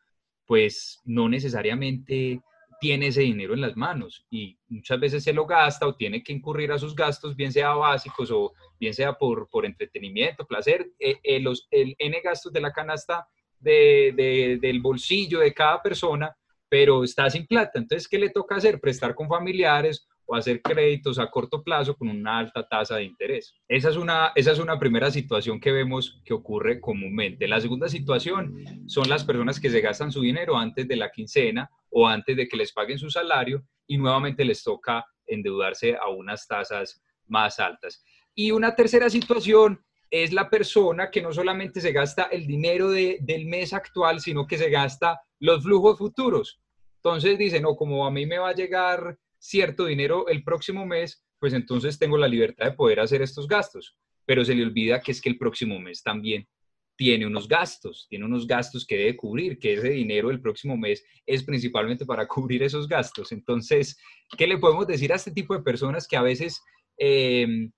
pues 0.48 1.00
no 1.06 1.30
necesariamente 1.30 2.42
tiene 2.80 3.08
ese 3.08 3.22
dinero 3.22 3.54
en 3.54 3.62
las 3.62 3.76
manos 3.76 4.26
y 4.30 4.58
muchas 4.68 5.00
veces 5.00 5.24
se 5.24 5.34
lo 5.34 5.46
gasta 5.46 5.88
o 5.88 5.96
tiene 5.96 6.24
que 6.24 6.34
incurrir 6.34 6.72
a 6.72 6.80
sus 6.80 6.96
gastos, 6.96 7.36
bien 7.36 7.52
sea 7.52 7.72
básicos 7.74 8.32
o 8.32 8.54
bien 8.80 8.94
sea 8.94 9.14
por, 9.14 9.50
por 9.50 9.66
entretenimiento, 9.66 10.46
placer, 10.46 10.92
eh, 11.00 11.18
eh, 11.24 11.40
los, 11.40 11.68
el 11.72 11.96
N 11.98 12.22
gastos 12.24 12.54
de 12.54 12.62
la 12.62 12.72
canasta 12.72 13.28
de, 13.60 14.58
del 14.62 14.82
bolsillo 14.82 15.40
de 15.40 15.54
cada 15.54 15.82
persona, 15.82 16.36
pero 16.70 17.04
está 17.04 17.30
sin 17.30 17.46
plata. 17.46 17.80
Entonces, 17.80 18.08
¿qué 18.08 18.18
le 18.18 18.30
toca 18.30 18.56
hacer? 18.56 18.80
Prestar 18.80 19.16
con 19.16 19.28
familiares 19.28 20.08
o 20.30 20.36
hacer 20.36 20.62
créditos 20.62 21.18
a 21.18 21.32
corto 21.32 21.64
plazo 21.64 21.96
con 21.96 22.08
una 22.08 22.38
alta 22.38 22.68
tasa 22.68 22.98
de 22.98 23.04
interés. 23.04 23.56
Esa 23.68 23.90
es 23.90 23.96
una, 23.96 24.32
esa 24.36 24.52
es 24.52 24.60
una 24.60 24.78
primera 24.78 25.10
situación 25.10 25.60
que 25.60 25.72
vemos 25.72 26.22
que 26.24 26.36
ocurre 26.36 26.80
comúnmente. 26.80 27.48
La 27.48 27.60
segunda 27.60 27.90
situación 27.90 28.54
son 28.86 29.10
las 29.10 29.24
personas 29.24 29.60
que 29.60 29.72
se 29.72 29.82
gastan 29.82 30.12
su 30.12 30.22
dinero 30.22 30.56
antes 30.56 30.88
de 30.88 30.98
la 30.98 31.10
quincena 31.10 31.68
o 31.90 32.08
antes 32.08 32.38
de 32.38 32.48
que 32.48 32.58
les 32.58 32.72
paguen 32.72 33.00
su 33.00 33.10
salario 33.10 33.64
y 33.88 33.98
nuevamente 33.98 34.46
les 34.46 34.64
toca 34.64 35.04
endeudarse 35.26 35.96
a 35.96 36.10
unas 36.10 36.46
tasas 36.48 37.02
más 37.26 37.60
altas. 37.60 38.04
Y 38.36 38.52
una 38.52 38.76
tercera 38.76 39.10
situación 39.10 39.84
es 40.12 40.32
la 40.32 40.48
persona 40.48 41.10
que 41.10 41.24
no 41.24 41.34
solamente 41.34 41.82
se 41.82 41.92
gasta 41.92 42.24
el 42.26 42.46
dinero 42.46 42.92
del 42.92 43.46
mes 43.48 43.74
actual, 43.74 44.20
sino 44.20 44.46
que 44.46 44.60
se 44.60 44.70
gasta 44.70 45.20
los 45.40 45.64
flujos 45.64 45.98
futuros. 45.98 46.62
Entonces 46.98 47.36
dice, 47.40 47.60
no, 47.60 47.76
como 47.76 48.06
a 48.06 48.12
mí 48.12 48.28
me 48.28 48.38
va 48.38 48.50
a 48.50 48.56
llegar 48.56 49.18
cierto 49.40 49.86
dinero 49.86 50.28
el 50.28 50.44
próximo 50.44 50.86
mes, 50.86 51.26
pues 51.40 51.54
entonces 51.54 51.98
tengo 51.98 52.18
la 52.18 52.28
libertad 52.28 52.66
de 52.66 52.74
poder 52.74 53.00
hacer 53.00 53.22
estos 53.22 53.48
gastos. 53.48 53.98
Pero 54.26 54.46
se 54.46 54.54
le 54.54 54.64
olvida 54.64 55.02
que 55.02 55.12
es 55.12 55.22
que 55.22 55.30
el 55.30 55.38
próximo 55.38 55.80
mes 55.80 56.04
también 56.04 56.48
tiene 56.96 57.26
unos 57.26 57.48
gastos, 57.48 58.08
tiene 58.10 58.26
unos 58.26 58.46
gastos 58.46 58.86
que 58.86 58.98
debe 58.98 59.16
cubrir, 59.16 59.58
que 59.58 59.74
ese 59.74 59.90
dinero 59.90 60.30
el 60.30 60.42
próximo 60.42 60.76
mes 60.76 61.04
es 61.26 61.44
principalmente 61.44 62.06
para 62.06 62.28
cubrir 62.28 62.62
esos 62.62 62.88
gastos. 62.88 63.32
Entonces, 63.32 63.98
¿qué 64.38 64.46
le 64.46 64.58
podemos 64.58 64.86
decir 64.86 65.14
a 65.14 65.16
este 65.16 65.32
tipo 65.32 65.56
de 65.56 65.64
personas 65.64 66.08
que 66.08 66.18
a 66.18 66.22
veces 66.22 66.62
em, 66.98 67.72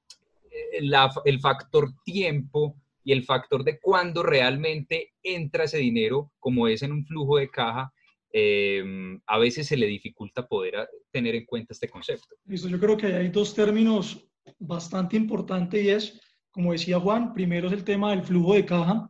el 0.73 1.39
factor 1.39 1.89
tiempo 2.03 2.75
y 3.03 3.11
el 3.11 3.23
factor 3.23 3.63
de 3.63 3.79
cuándo 3.79 4.23
realmente 4.23 5.13
entra 5.23 5.65
ese 5.65 5.77
dinero, 5.77 6.31
como 6.39 6.67
es 6.67 6.81
en 6.81 6.91
un 6.91 7.05
flujo 7.05 7.37
de 7.37 7.49
caja, 7.49 7.93
em, 8.33 9.19
a 9.27 9.37
veces 9.37 9.67
se 9.67 9.77
le 9.77 9.87
dificulta 9.87 10.47
poder 10.47 10.87
tener 11.11 11.35
en 11.35 11.45
cuenta 11.45 11.73
este 11.73 11.89
concepto. 11.89 12.35
Listo, 12.45 12.67
yo 12.67 12.79
creo 12.79 12.97
que 12.97 13.07
hay 13.07 13.29
dos 13.29 13.53
términos 13.53 14.25
bastante 14.59 15.15
importantes 15.17 15.83
y 15.83 15.89
es, 15.89 16.21
como 16.51 16.71
decía 16.71 16.99
Juan, 16.99 17.33
primero 17.33 17.67
es 17.67 17.73
el 17.73 17.83
tema 17.83 18.11
del 18.11 18.23
flujo 18.23 18.53
de 18.53 18.65
caja 18.65 19.07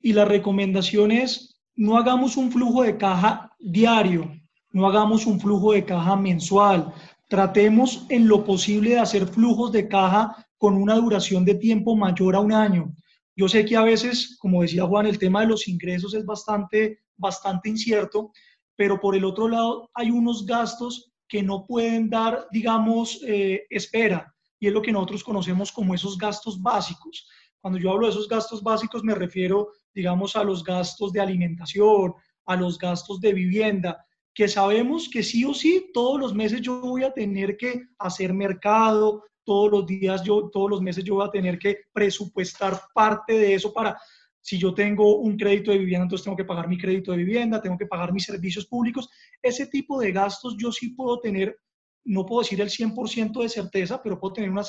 y 0.00 0.12
la 0.12 0.24
recomendación 0.24 1.10
es 1.10 1.60
no 1.74 1.96
hagamos 1.96 2.36
un 2.36 2.50
flujo 2.50 2.82
de 2.82 2.96
caja 2.96 3.50
diario, 3.58 4.30
no 4.70 4.86
hagamos 4.86 5.26
un 5.26 5.40
flujo 5.40 5.72
de 5.72 5.84
caja 5.84 6.16
mensual, 6.16 6.92
tratemos 7.28 8.06
en 8.08 8.28
lo 8.28 8.44
posible 8.44 8.90
de 8.90 8.98
hacer 8.98 9.26
flujos 9.26 9.72
de 9.72 9.88
caja 9.88 10.46
con 10.58 10.74
una 10.76 10.94
duración 10.96 11.44
de 11.44 11.54
tiempo 11.54 11.96
mayor 11.96 12.36
a 12.36 12.40
un 12.40 12.52
año. 12.52 12.94
Yo 13.34 13.48
sé 13.48 13.64
que 13.64 13.76
a 13.76 13.82
veces, 13.82 14.36
como 14.38 14.62
decía 14.62 14.86
Juan, 14.86 15.06
el 15.06 15.18
tema 15.18 15.40
de 15.40 15.46
los 15.46 15.66
ingresos 15.66 16.14
es 16.14 16.26
bastante, 16.26 17.00
bastante 17.16 17.70
incierto, 17.70 18.32
pero 18.76 19.00
por 19.00 19.16
el 19.16 19.24
otro 19.24 19.48
lado 19.48 19.90
hay 19.94 20.10
unos 20.10 20.44
gastos 20.44 21.11
que 21.32 21.42
no 21.42 21.64
pueden 21.64 22.10
dar, 22.10 22.46
digamos, 22.50 23.18
eh, 23.26 23.64
espera, 23.70 24.34
y 24.60 24.66
es 24.66 24.72
lo 24.74 24.82
que 24.82 24.92
nosotros 24.92 25.24
conocemos 25.24 25.72
como 25.72 25.94
esos 25.94 26.18
gastos 26.18 26.60
básicos. 26.60 27.26
Cuando 27.58 27.78
yo 27.78 27.90
hablo 27.90 28.06
de 28.06 28.12
esos 28.12 28.28
gastos 28.28 28.62
básicos 28.62 29.02
me 29.02 29.14
refiero, 29.14 29.70
digamos, 29.94 30.36
a 30.36 30.44
los 30.44 30.62
gastos 30.62 31.10
de 31.10 31.22
alimentación, 31.22 32.12
a 32.44 32.54
los 32.54 32.76
gastos 32.76 33.18
de 33.18 33.32
vivienda, 33.32 34.04
que 34.34 34.46
sabemos 34.46 35.08
que 35.08 35.22
sí 35.22 35.42
o 35.46 35.54
sí 35.54 35.90
todos 35.94 36.20
los 36.20 36.34
meses 36.34 36.60
yo 36.60 36.82
voy 36.82 37.02
a 37.02 37.14
tener 37.14 37.56
que 37.56 37.80
hacer 37.98 38.34
mercado, 38.34 39.24
todos 39.42 39.70
los 39.70 39.86
días, 39.86 40.22
yo, 40.24 40.50
todos 40.52 40.68
los 40.68 40.82
meses 40.82 41.02
yo 41.02 41.14
voy 41.14 41.26
a 41.26 41.30
tener 41.30 41.58
que 41.58 41.78
presupuestar 41.94 42.78
parte 42.92 43.38
de 43.38 43.54
eso 43.54 43.72
para, 43.72 43.98
si 44.42 44.58
yo 44.58 44.74
tengo 44.74 45.18
un 45.18 45.36
crédito 45.36 45.70
de 45.70 45.78
vivienda, 45.78 46.04
entonces 46.04 46.24
tengo 46.24 46.36
que 46.36 46.44
pagar 46.44 46.68
mi 46.68 46.76
crédito 46.76 47.12
de 47.12 47.18
vivienda, 47.18 47.62
tengo 47.62 47.78
que 47.78 47.86
pagar 47.86 48.12
mis 48.12 48.24
servicios 48.24 48.66
públicos. 48.66 49.08
Ese 49.40 49.66
tipo 49.68 50.00
de 50.00 50.10
gastos 50.12 50.56
yo 50.58 50.72
sí 50.72 50.90
puedo 50.90 51.20
tener, 51.20 51.56
no 52.04 52.26
puedo 52.26 52.42
decir 52.42 52.60
el 52.60 52.68
100% 52.68 53.40
de 53.40 53.48
certeza, 53.48 54.02
pero 54.02 54.18
puedo 54.18 54.34
tener 54.34 54.50
una, 54.50 54.62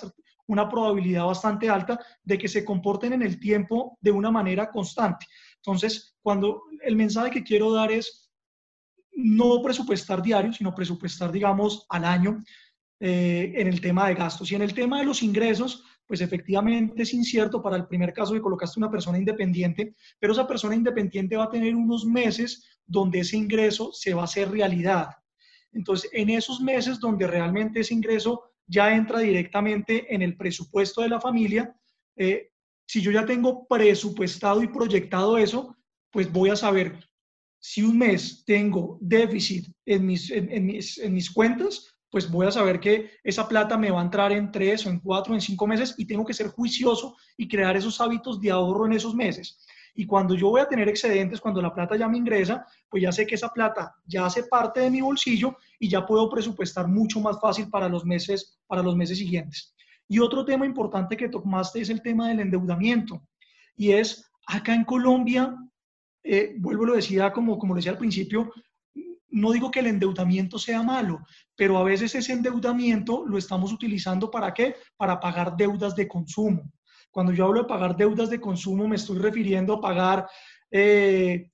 una 0.48 0.70
probabilidad 0.70 1.26
bastante 1.26 1.70
alta 1.70 2.00
de 2.24 2.38
que 2.38 2.48
se 2.48 2.64
comporten 2.64 3.14
en 3.14 3.24
el 3.24 3.40
tiempo 3.40 3.98
de 4.00 4.12
una 4.12 4.30
manera 4.30 4.70
constante. 4.70 5.26
Entonces, 5.56 6.16
cuando 6.22 6.64
el 6.84 6.96
mensaje 6.96 7.32
que 7.32 7.44
quiero 7.44 7.72
dar 7.74 7.92
es 7.92 8.32
no 9.16 9.62
presupuestar 9.62 10.22
diario, 10.22 10.54
sino 10.54 10.74
presupuestar, 10.76 11.32
digamos, 11.32 11.86
al 11.90 12.06
año, 12.06 12.44
eh, 13.00 13.52
en 13.56 13.68
el 13.68 13.82
tema 13.82 14.08
de 14.08 14.16
gastos. 14.16 14.52
Y 14.52 14.56
en 14.56 14.62
el 14.62 14.74
tema 14.74 15.00
de 15.00 15.06
los 15.06 15.24
ingresos, 15.24 15.84
pues 16.06 16.22
efectivamente 16.22 17.04
es 17.04 17.14
incierto 17.14 17.62
para 17.62 17.78
el 17.78 17.88
primer 17.88 18.14
caso 18.14 18.34
que 18.34 18.42
colocaste 18.42 18.80
una 18.80 18.92
persona 18.92 19.18
independiente, 19.18 19.96
pero 20.20 20.34
esa 20.34 20.48
persona 20.48 20.76
independiente 20.76 21.38
va 21.38 21.46
a 21.46 21.50
tener 21.50 21.76
unos 21.76 22.06
meses 22.06 22.64
donde 22.86 23.20
ese 23.20 23.38
ingreso 23.38 23.92
se 23.94 24.14
va 24.14 24.22
a 24.22 24.26
hacer 24.26 24.52
realidad. 24.52 25.10
Entonces, 25.72 26.10
en 26.14 26.30
esos 26.30 26.62
meses 26.62 27.00
donde 27.00 27.26
realmente 27.28 27.80
ese 27.80 27.94
ingreso 27.94 28.52
ya 28.68 28.94
entra 28.96 29.20
directamente 29.20 30.14
en 30.14 30.22
el 30.22 30.38
presupuesto 30.38 31.02
de 31.02 31.10
la 31.10 31.20
familia, 31.20 31.76
eh, 32.16 32.52
si 32.86 33.02
yo 33.02 33.12
ya 33.12 33.26
tengo 33.26 33.66
presupuestado 33.68 34.62
y 34.62 34.68
proyectado 34.68 35.38
eso, 35.38 35.76
pues 36.12 36.32
voy 36.32 36.50
a 36.50 36.56
saber 36.56 37.00
si 37.60 37.82
un 37.82 37.98
mes 37.98 38.44
tengo 38.46 38.98
déficit 39.02 39.68
en 39.86 40.06
mis, 40.06 40.30
en 40.30 40.66
mis, 40.66 40.98
en 40.98 41.14
mis 41.14 41.32
cuentas, 41.32 41.93
pues 42.14 42.30
voy 42.30 42.46
a 42.46 42.52
saber 42.52 42.80
que 42.80 43.10
esa 43.24 43.48
plata 43.48 43.76
me 43.76 43.90
va 43.90 44.00
a 44.00 44.04
entrar 44.04 44.32
en 44.32 44.52
tres 44.52 44.86
o 44.86 44.90
en 44.92 45.00
cuatro 45.00 45.34
o 45.34 45.36
en 45.36 45.42
cinco 45.42 45.66
meses 45.66 45.96
y 45.98 46.06
tengo 46.06 46.24
que 46.24 46.36
ser 46.36 46.50
juicioso 46.50 47.18
y 47.36 47.48
crear 47.48 47.76
esos 47.76 48.00
hábitos 48.00 48.40
de 48.40 48.52
ahorro 48.52 48.86
en 48.86 48.94
esos 48.94 49.16
meses. 49.16 49.66
Y 49.96 50.06
cuando 50.06 50.36
yo 50.36 50.50
voy 50.50 50.62
a 50.62 50.68
tener 50.68 50.88
excedentes, 50.88 51.42
cuando 51.42 51.60
la 51.60 51.74
plata 51.74 51.98
ya 51.98 52.08
me 52.08 52.20
ingresa, 52.20 52.68
pues 52.88 53.02
ya 53.02 53.12
sé 53.12 53.26
que 53.26 53.34
esa 53.34 53.50
plata 53.50 53.96
ya 54.06 54.28
hace 54.28 54.44
parte 54.44 54.82
de 54.82 54.92
mi 54.92 55.02
bolsillo 55.02 55.58
y 55.80 55.90
ya 55.90 56.06
puedo 56.06 56.30
presupuestar 56.30 56.88
mucho 56.88 57.20
más 57.20 57.42
fácil 57.42 57.68
para 57.72 57.90
los 57.90 58.06
meses, 58.06 58.60
para 58.68 58.84
los 58.84 58.96
meses 58.96 59.18
siguientes. 59.18 59.74
Y 60.08 60.20
otro 60.20 60.46
tema 60.46 60.68
importante 60.68 61.18
que 61.18 61.30
tomaste 61.30 61.82
es 61.82 61.90
el 61.90 62.04
tema 62.04 62.28
del 62.28 62.42
endeudamiento. 62.42 63.24
Y 63.76 63.94
es, 63.94 64.30
acá 64.46 64.76
en 64.76 64.84
Colombia, 64.84 65.58
eh, 66.24 66.54
vuelvo 66.60 66.86
lo 66.86 66.94
decía 66.94 67.34
como, 67.34 67.58
como 67.58 67.74
decía 67.74 67.94
al 67.94 67.98
principio, 67.98 68.52
no 69.34 69.52
digo 69.52 69.72
que 69.72 69.80
el 69.80 69.88
endeudamiento 69.88 70.60
sea 70.60 70.84
malo, 70.84 71.26
pero 71.56 71.78
a 71.78 71.84
veces 71.84 72.14
ese 72.14 72.34
endeudamiento 72.34 73.26
lo 73.26 73.38
estamos 73.38 73.74
utilizando 73.74 74.30
para 74.30 74.54
qué? 74.54 74.76
Para 74.96 75.20
pagar 75.20 75.58
deudas 75.58 75.96
de 75.96 76.08
consumo. 76.08 76.72
Cuando 77.10 77.34
yo 77.34 77.46
hablo 77.46 77.64
de 77.64 77.68
pagar 77.68 77.98
deudas 77.98 78.30
de 78.30 78.40
consumo, 78.40 78.88
me 78.88 78.96
estoy 78.96 79.18
refiriendo 79.18 79.74
a 79.74 79.82
pagar, 79.82 80.28
eh, 80.70 81.50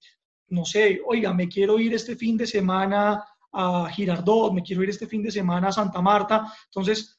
no 0.50 0.66
sé, 0.66 1.00
oiga, 1.06 1.34
me 1.34 1.48
quiero 1.48 1.80
ir 1.80 1.94
este 1.94 2.18
fin 2.18 2.36
de 2.36 2.48
semana 2.48 3.24
a 3.54 3.90
Girardot, 3.90 4.54
me 4.54 4.62
quiero 4.62 4.84
ir 4.84 4.90
este 4.90 5.08
fin 5.08 5.24
de 5.24 5.32
semana 5.32 5.70
a 5.70 5.72
Santa 5.72 6.02
Marta. 6.02 6.52
Entonces, 6.66 7.18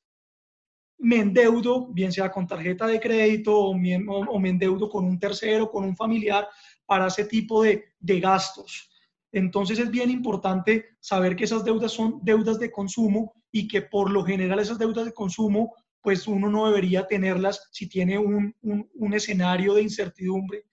me 0.99 1.17
endeudo, 1.17 1.87
bien 1.87 2.13
sea 2.13 2.31
con 2.31 2.47
tarjeta 2.47 2.87
de 2.87 3.01
crédito 3.01 3.59
o 3.59 3.75
me, 3.75 3.95
endeudo 4.49 4.91
con 4.91 5.07
un 5.07 5.19
tercero, 5.19 5.71
con 5.71 5.85
un 5.85 5.97
familiar, 5.97 6.47
para 6.85 7.07
ese 7.07 7.25
tipo 7.25 7.63
de, 7.63 7.95
de 7.99 8.21
gastos. 8.21 8.90
Entonces 9.33 9.79
es 9.79 9.91
bien 9.91 10.11
importante 10.11 10.87
saber 11.01 11.37
que 11.37 11.45
esas 11.45 11.65
deudas 11.65 11.93
son 11.93 12.19
deudas 12.23 12.59
de 12.59 12.71
consumo 12.71 13.33
y 13.53 13.69
que 13.69 13.83
por 13.83 14.11
lo 14.11 14.25
general 14.25 14.59
esas 14.59 14.79
deudas 14.79 15.05
de 15.05 15.13
consumo, 15.13 15.75
pues 16.03 16.27
uno 16.27 16.49
no 16.49 16.67
debería 16.67 17.07
tenerlas 17.07 17.69
si 17.73 17.89
tiene 17.89 18.19
un, 18.19 18.55
escenario 19.13 19.75
de 19.75 19.83
incertidumbre 19.83 20.65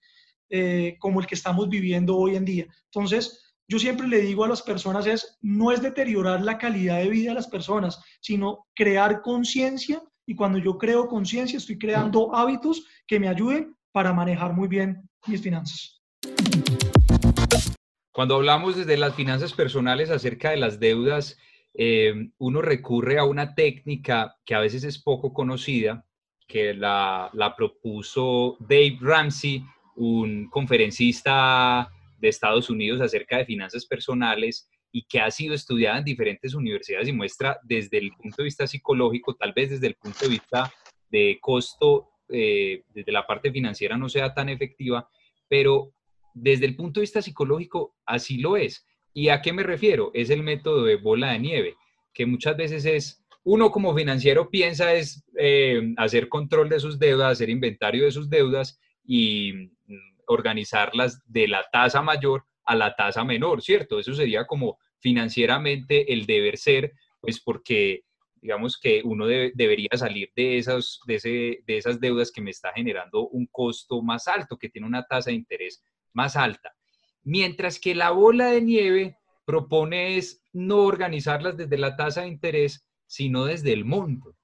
eh, 0.48 0.96
como 0.98 1.20
el 1.20 1.26
que 1.26 1.34
estamos 1.34 1.68
viviendo 1.68 2.16
hoy 2.16 2.36
en 2.36 2.44
día. 2.44 2.66
Entonces, 2.84 3.48
yo 3.70 3.78
siempre 3.78 4.08
le 4.08 4.20
digo 4.22 4.44
a 4.44 4.48
las 4.48 4.62
personas 4.62 5.06
es, 5.06 5.36
no 5.42 5.70
es 5.70 5.82
deteriorar 5.82 6.40
la 6.40 6.56
calidad 6.56 6.98
de 6.98 7.10
vida 7.10 7.30
de 7.30 7.34
las 7.34 7.48
personas, 7.48 8.00
sino 8.20 8.66
crear 8.74 9.20
conciencia 9.20 10.02
y 10.26 10.34
cuando 10.34 10.58
yo 10.58 10.78
creo 10.78 11.06
conciencia 11.06 11.58
estoy 11.58 11.78
creando 11.78 12.34
hábitos 12.34 12.84
que 13.06 13.20
me 13.20 13.28
ayuden 13.28 13.76
para 13.92 14.12
manejar 14.12 14.54
muy 14.54 14.68
bien 14.68 15.02
mis 15.26 15.42
finanzas. 15.42 16.00
Cuando 18.18 18.34
hablamos 18.34 18.74
desde 18.74 18.96
las 18.96 19.14
finanzas 19.14 19.52
personales 19.52 20.10
acerca 20.10 20.50
de 20.50 20.56
las 20.56 20.80
deudas, 20.80 21.38
eh, 21.72 22.30
uno 22.38 22.60
recurre 22.60 23.16
a 23.16 23.24
una 23.24 23.54
técnica 23.54 24.34
que 24.44 24.56
a 24.56 24.58
veces 24.58 24.82
es 24.82 25.00
poco 25.00 25.32
conocida, 25.32 26.04
que 26.48 26.74
la, 26.74 27.30
propuso 27.56 28.56
Dave 28.58 28.98
Ramsey, 29.00 29.62
un 29.94 30.50
conferencista 30.50 31.92
de 32.18 32.28
Estados 32.28 32.68
Unidos 32.70 33.00
acerca 33.00 33.38
de 33.38 33.44
finanzas 33.44 33.86
personales 33.86 34.68
y 34.90 35.06
que 35.06 35.20
ha 35.20 35.30
sido 35.30 35.54
estudiada 35.54 35.98
en 35.98 36.04
diferentes 36.04 36.54
universidades 36.54 37.06
y 37.06 37.12
muestra 37.12 37.60
desde 37.62 37.98
el 37.98 38.10
punto 38.20 38.38
de 38.38 38.46
vista 38.46 38.66
psicológico, 38.66 39.36
tal 39.36 39.52
vez 39.52 39.70
desde 39.70 39.86
el 39.86 39.94
punto 39.94 40.18
de 40.22 40.30
vista 40.30 40.72
de 41.08 41.38
costo, 41.40 42.08
eh, 42.30 42.82
desde 42.88 43.12
la 43.12 43.24
parte 43.24 43.52
financiera 43.52 43.96
no 43.96 44.08
sea 44.08 44.34
tan 44.34 44.48
efectiva, 44.48 45.08
pero 45.48 45.92
desde 46.42 46.66
el 46.66 46.76
punto 46.76 47.00
de 47.00 47.04
vista 47.04 47.22
psicológico, 47.22 47.96
así 48.06 48.38
lo 48.38 48.56
es. 48.56 48.86
¿Y 49.12 49.28
a 49.28 49.42
qué 49.42 49.52
me 49.52 49.62
refiero? 49.62 50.10
Es 50.14 50.30
el 50.30 50.42
método 50.42 50.84
de 50.84 50.96
bola 50.96 51.32
de 51.32 51.38
nieve, 51.38 51.76
que 52.12 52.26
muchas 52.26 52.56
veces 52.56 52.84
es, 52.84 53.24
uno 53.44 53.70
como 53.70 53.94
financiero 53.94 54.50
piensa 54.50 54.94
es 54.94 55.24
eh, 55.38 55.94
hacer 55.96 56.28
control 56.28 56.68
de 56.68 56.80
sus 56.80 56.98
deudas, 56.98 57.32
hacer 57.32 57.50
inventario 57.50 58.04
de 58.04 58.12
sus 58.12 58.28
deudas 58.28 58.78
y 59.04 59.52
mm, 59.86 59.96
organizarlas 60.26 61.22
de 61.26 61.48
la 61.48 61.64
tasa 61.72 62.02
mayor 62.02 62.44
a 62.64 62.76
la 62.76 62.94
tasa 62.94 63.24
menor, 63.24 63.62
¿cierto? 63.62 63.98
Eso 63.98 64.14
sería 64.14 64.46
como 64.46 64.78
financieramente 65.00 66.12
el 66.12 66.26
deber 66.26 66.58
ser, 66.58 66.92
pues 67.20 67.40
porque 67.40 68.02
digamos 68.40 68.78
que 68.78 69.00
uno 69.04 69.26
debería 69.26 69.90
salir 69.94 70.30
de 70.36 70.58
esas, 70.58 71.00
de, 71.06 71.62
de 71.66 71.76
esas 71.76 71.98
deudas 71.98 72.30
que 72.30 72.40
me 72.40 72.50
está 72.50 72.72
generando 72.72 73.26
un 73.28 73.46
costo 73.46 74.00
más 74.02 74.28
alto, 74.28 74.56
que 74.56 74.68
tiene 74.68 74.86
una 74.86 75.04
tasa 75.04 75.30
de 75.30 75.36
interés 75.36 75.82
más 76.12 76.36
alta. 76.36 76.74
Mientras 77.22 77.78
que 77.78 77.94
la 77.94 78.10
bola 78.10 78.46
de 78.46 78.62
nieve 78.62 79.18
propone 79.44 80.16
es 80.16 80.42
no 80.52 80.78
organizarlas 80.78 81.56
desde 81.56 81.78
la 81.78 81.96
tasa 81.96 82.22
de 82.22 82.28
interés, 82.28 82.86
sino 83.06 83.44
desde 83.44 83.72
el 83.72 83.84
monto. 83.84 84.34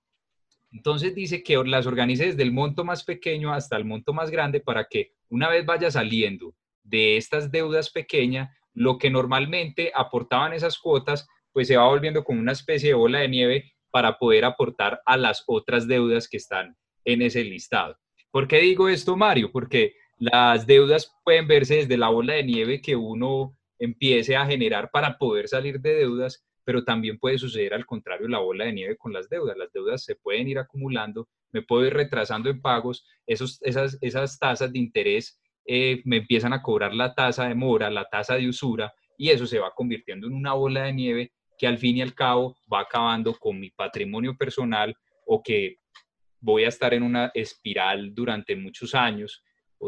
Entonces 0.73 1.15
dice 1.15 1.43
que 1.43 1.63
las 1.65 1.87
organice 1.87 2.27
desde 2.27 2.43
el 2.43 2.53
monto 2.53 2.85
más 2.85 3.05
pequeño 3.05 3.53
hasta 3.53 3.77
el 3.77 3.85
monto 3.85 4.13
más 4.13 4.31
grande 4.31 4.61
para 4.61 4.87
que 4.87 5.13
una 5.29 5.49
vez 5.49 5.65
vaya 5.65 5.91
saliendo 5.91 6.55
de 6.83 7.17
estas 7.17 7.51
deudas 7.51 7.91
pequeñas, 7.91 8.51
lo 8.73 8.99
que 8.99 9.11
normalmente 9.11 9.93
aportaban 9.95 10.53
esas 10.53 10.79
cuotas, 10.79 11.29
pues 11.53 11.69
se 11.69 11.77
va 11.77 11.89
volviendo 11.89 12.25
como 12.25 12.41
una 12.41 12.53
especie 12.53 12.89
de 12.89 12.95
bola 12.95 13.21
de 13.21 13.29
nieve 13.29 13.73
para 13.91 14.19
poder 14.19 14.45
aportar 14.45 15.01
a 15.07 15.17
las 15.17 15.45
otras 15.47 15.87
deudas 15.87 16.29
que 16.29 16.39
están 16.39 16.77
en 17.05 17.23
ese 17.23 17.45
listado. 17.45 17.97
¿Por 18.31 18.49
qué 18.49 18.59
digo 18.59 18.89
esto, 18.89 19.17
Mario? 19.17 19.53
Porque 19.53 19.95
las 20.19 20.67
deudas 20.67 21.13
pueden 21.25 21.49
verse 21.49 21.77
desde 21.77 21.97
la 21.97 22.09
bola 22.09 22.35
de 22.35 22.45
nieve 22.45 22.81
que 22.81 22.97
uno 22.97 23.57
empiece 23.79 24.37
a 24.37 24.47
generar 24.47 24.91
para 24.91 25.19
poder 25.19 25.49
salir 25.49 25.81
de 25.81 25.95
deudas, 25.95 26.45
pero 26.65 26.85
también 26.85 27.19
puede 27.19 27.39
suceder 27.39 27.75
al 27.75 27.85
contrario 27.85 28.29
la 28.29 28.39
bola 28.39 28.65
de 28.65 28.73
nieve 28.73 28.97
con 28.97 29.13
las 29.13 29.29
deudas. 29.29 29.57
Las 29.57 29.73
deudas 29.73 30.05
se 30.05 30.17
pueden 30.17 30.49
ir 30.49 30.59
acumulando, 30.59 31.29
me 31.53 31.63
puedo 31.63 31.87
ir 31.87 31.95
retrasando 31.95 32.49
en 32.49 32.61
pagos, 32.61 33.07
esos, 33.27 33.61
esas, 33.63 33.99
esas 34.01 34.39
tasas 34.39 34.73
de 34.73 34.79
interés 34.79 35.41
eh, 35.67 36.03
me 36.05 36.19
empiezan 36.19 36.53
a 36.53 36.63
cobrar 36.63 36.95
la 36.95 37.15
tasa 37.15 37.49
de 37.49 37.55
mora, 37.55 37.91
la 37.91 38.09
tasa 38.09 38.37
de 38.37 38.49
usura, 38.49 38.93
y 39.17 39.31
eso 39.31 39.47
se 39.47 39.59
va 39.59 39.73
convirtiendo 39.75 40.27
en 40.27 40.35
una 40.35 40.53
bola 40.53 40.85
de 40.85 40.93
nieve 40.93 41.33
que 41.57 41.67
al 41.67 41.79
fin 41.79 41.97
y 41.97 42.03
al 42.03 42.15
cabo 42.15 42.57
va 42.73 42.81
acabando 42.81 43.35
con 43.35 43.61
mi 43.61 43.71
patrimonio 43.71 44.37
personal 44.37 44.95
o 45.27 45.43
que 45.43 45.79
voy 46.41 46.65
a 46.65 46.69
estar 46.69 46.93
en 46.95 47.03
una 47.03 47.31
espiral 47.35 48.15
durante 48.15 48.57
muchos 48.57 48.95
años 48.95 49.43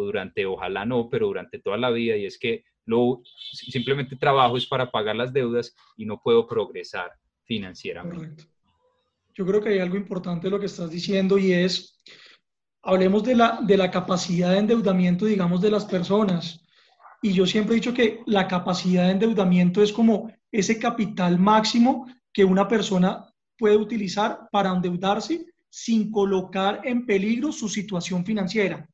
durante, 0.05 0.47
ojalá 0.47 0.85
no, 0.85 1.09
pero 1.09 1.27
durante 1.27 1.59
toda 1.59 1.77
la 1.77 1.91
vida, 1.91 2.17
y 2.17 2.27
es 2.27 2.39
que 2.39 2.65
lo, 2.85 3.23
simplemente 3.53 4.17
trabajo 4.17 4.57
es 4.57 4.67
para 4.67 4.91
pagar 4.91 5.17
las 5.17 5.33
deudas 5.33 5.75
y 5.97 6.07
no 6.07 6.21
puedo 6.23 6.47
progresar 6.47 7.13
financieramente. 7.45 8.45
Yo 9.35 9.45
creo 9.45 9.61
que 9.61 9.71
hay 9.71 9.79
algo 9.81 9.97
importante 9.97 10.49
lo 10.49 10.59
que 10.59 10.67
estás 10.67 10.91
diciendo 10.91 11.37
y 11.37 11.53
es 11.53 12.03
hablemos 12.83 13.25
de 13.25 13.35
la, 13.35 13.61
de 13.63 13.77
la 13.77 13.91
capacidad 13.91 14.53
de 14.53 14.59
endeudamiento, 14.59 15.27
digamos, 15.27 15.61
de 15.61 15.71
las 15.71 15.85
personas. 15.85 16.65
Y 17.21 17.33
yo 17.33 17.45
siempre 17.45 17.75
he 17.75 17.81
dicho 17.81 17.93
que 17.93 18.21
la 18.27 18.47
capacidad 18.47 19.07
de 19.07 19.13
endeudamiento 19.13 19.83
es 19.83 19.93
como 19.93 20.33
ese 20.53 20.79
capital 20.79 21.39
máximo 21.39 22.07
que 22.33 22.45
una 22.45 22.69
persona 22.69 23.27
puede 23.59 23.77
utilizar 23.77 24.49
para 24.53 24.71
endeudarse 24.71 25.47
sin 25.69 26.11
colocar 26.11 26.81
en 26.85 27.05
peligro 27.05 27.51
su 27.53 27.69
situación 27.69 28.25
financiera. 28.25 28.89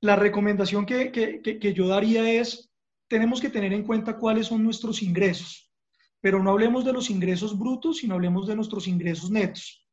La 0.00 0.16
recomendación 0.16 0.86
que, 0.86 1.10
que, 1.10 1.40
que, 1.42 1.74
yo 1.74 1.88
daría 1.88 2.30
es, 2.30 2.70
tenemos 3.08 3.40
que 3.40 3.50
tener 3.50 3.72
en 3.72 3.84
cuenta 3.84 4.16
cuáles 4.16 4.46
son 4.46 4.62
nuestros 4.62 5.02
ingresos, 5.02 5.72
pero 6.20 6.42
no 6.42 6.50
hablemos 6.50 6.84
de 6.84 6.92
los 6.92 7.10
ingresos 7.10 7.58
brutos, 7.58 7.98
sino 7.98 8.14
hablemos 8.14 8.46
de 8.46 8.54
nuestros 8.54 8.86
ingresos 8.86 9.30
netos. 9.30 9.84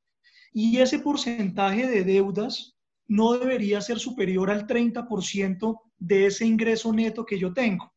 Y 0.54 0.78
ese 0.78 1.00
porcentaje 1.00 1.88
de 1.88 2.04
deudas 2.04 2.78
no 3.08 3.34
debería 3.34 3.82
ser 3.82 4.00
superior 4.00 4.50
al 4.50 4.68
30% 4.68 5.82
de 5.98 6.28
ese 6.28 6.46
ingreso 6.46 6.94
neto 6.94 7.26
que 7.26 7.40
yo 7.40 7.54
tengo. 7.54 7.92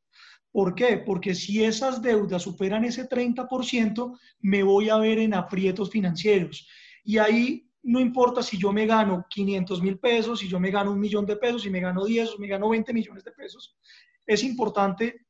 ¿Por 0.50 0.74
qué? 0.74 0.96
Porque 0.96 1.34
si 1.34 1.62
esas 1.62 2.00
deudas 2.00 2.42
superan 2.42 2.84
ese 2.84 3.08
30%, 3.08 4.18
me 4.40 4.62
voy 4.62 4.88
a 4.88 4.96
ver 4.96 5.18
en 5.18 5.34
aprietos 5.34 5.90
financieros. 5.90 6.66
Y 7.04 7.18
ahí 7.18 7.67
no 7.82 8.00
importa 8.00 8.42
si 8.42 8.58
yo 8.58 8.72
me 8.72 8.86
gano 8.86 9.24
500 9.28 9.82
mil 9.82 9.98
pesos, 9.98 10.40
si 10.40 10.48
yo 10.48 10.60
me 10.60 10.70
gano 10.70 10.92
un 10.92 11.00
millón 11.00 11.26
de 11.26 11.36
pesos, 11.36 11.62
si 11.62 11.70
me 11.70 11.80
gano 11.80 12.04
10, 12.04 12.34
o 12.34 12.38
me 12.38 12.48
gano 12.48 12.68
20 12.68 12.92
millones 12.92 13.24
de 13.24 13.32
pesos. 13.32 13.76
Es 14.26 14.42
importante 14.42 15.26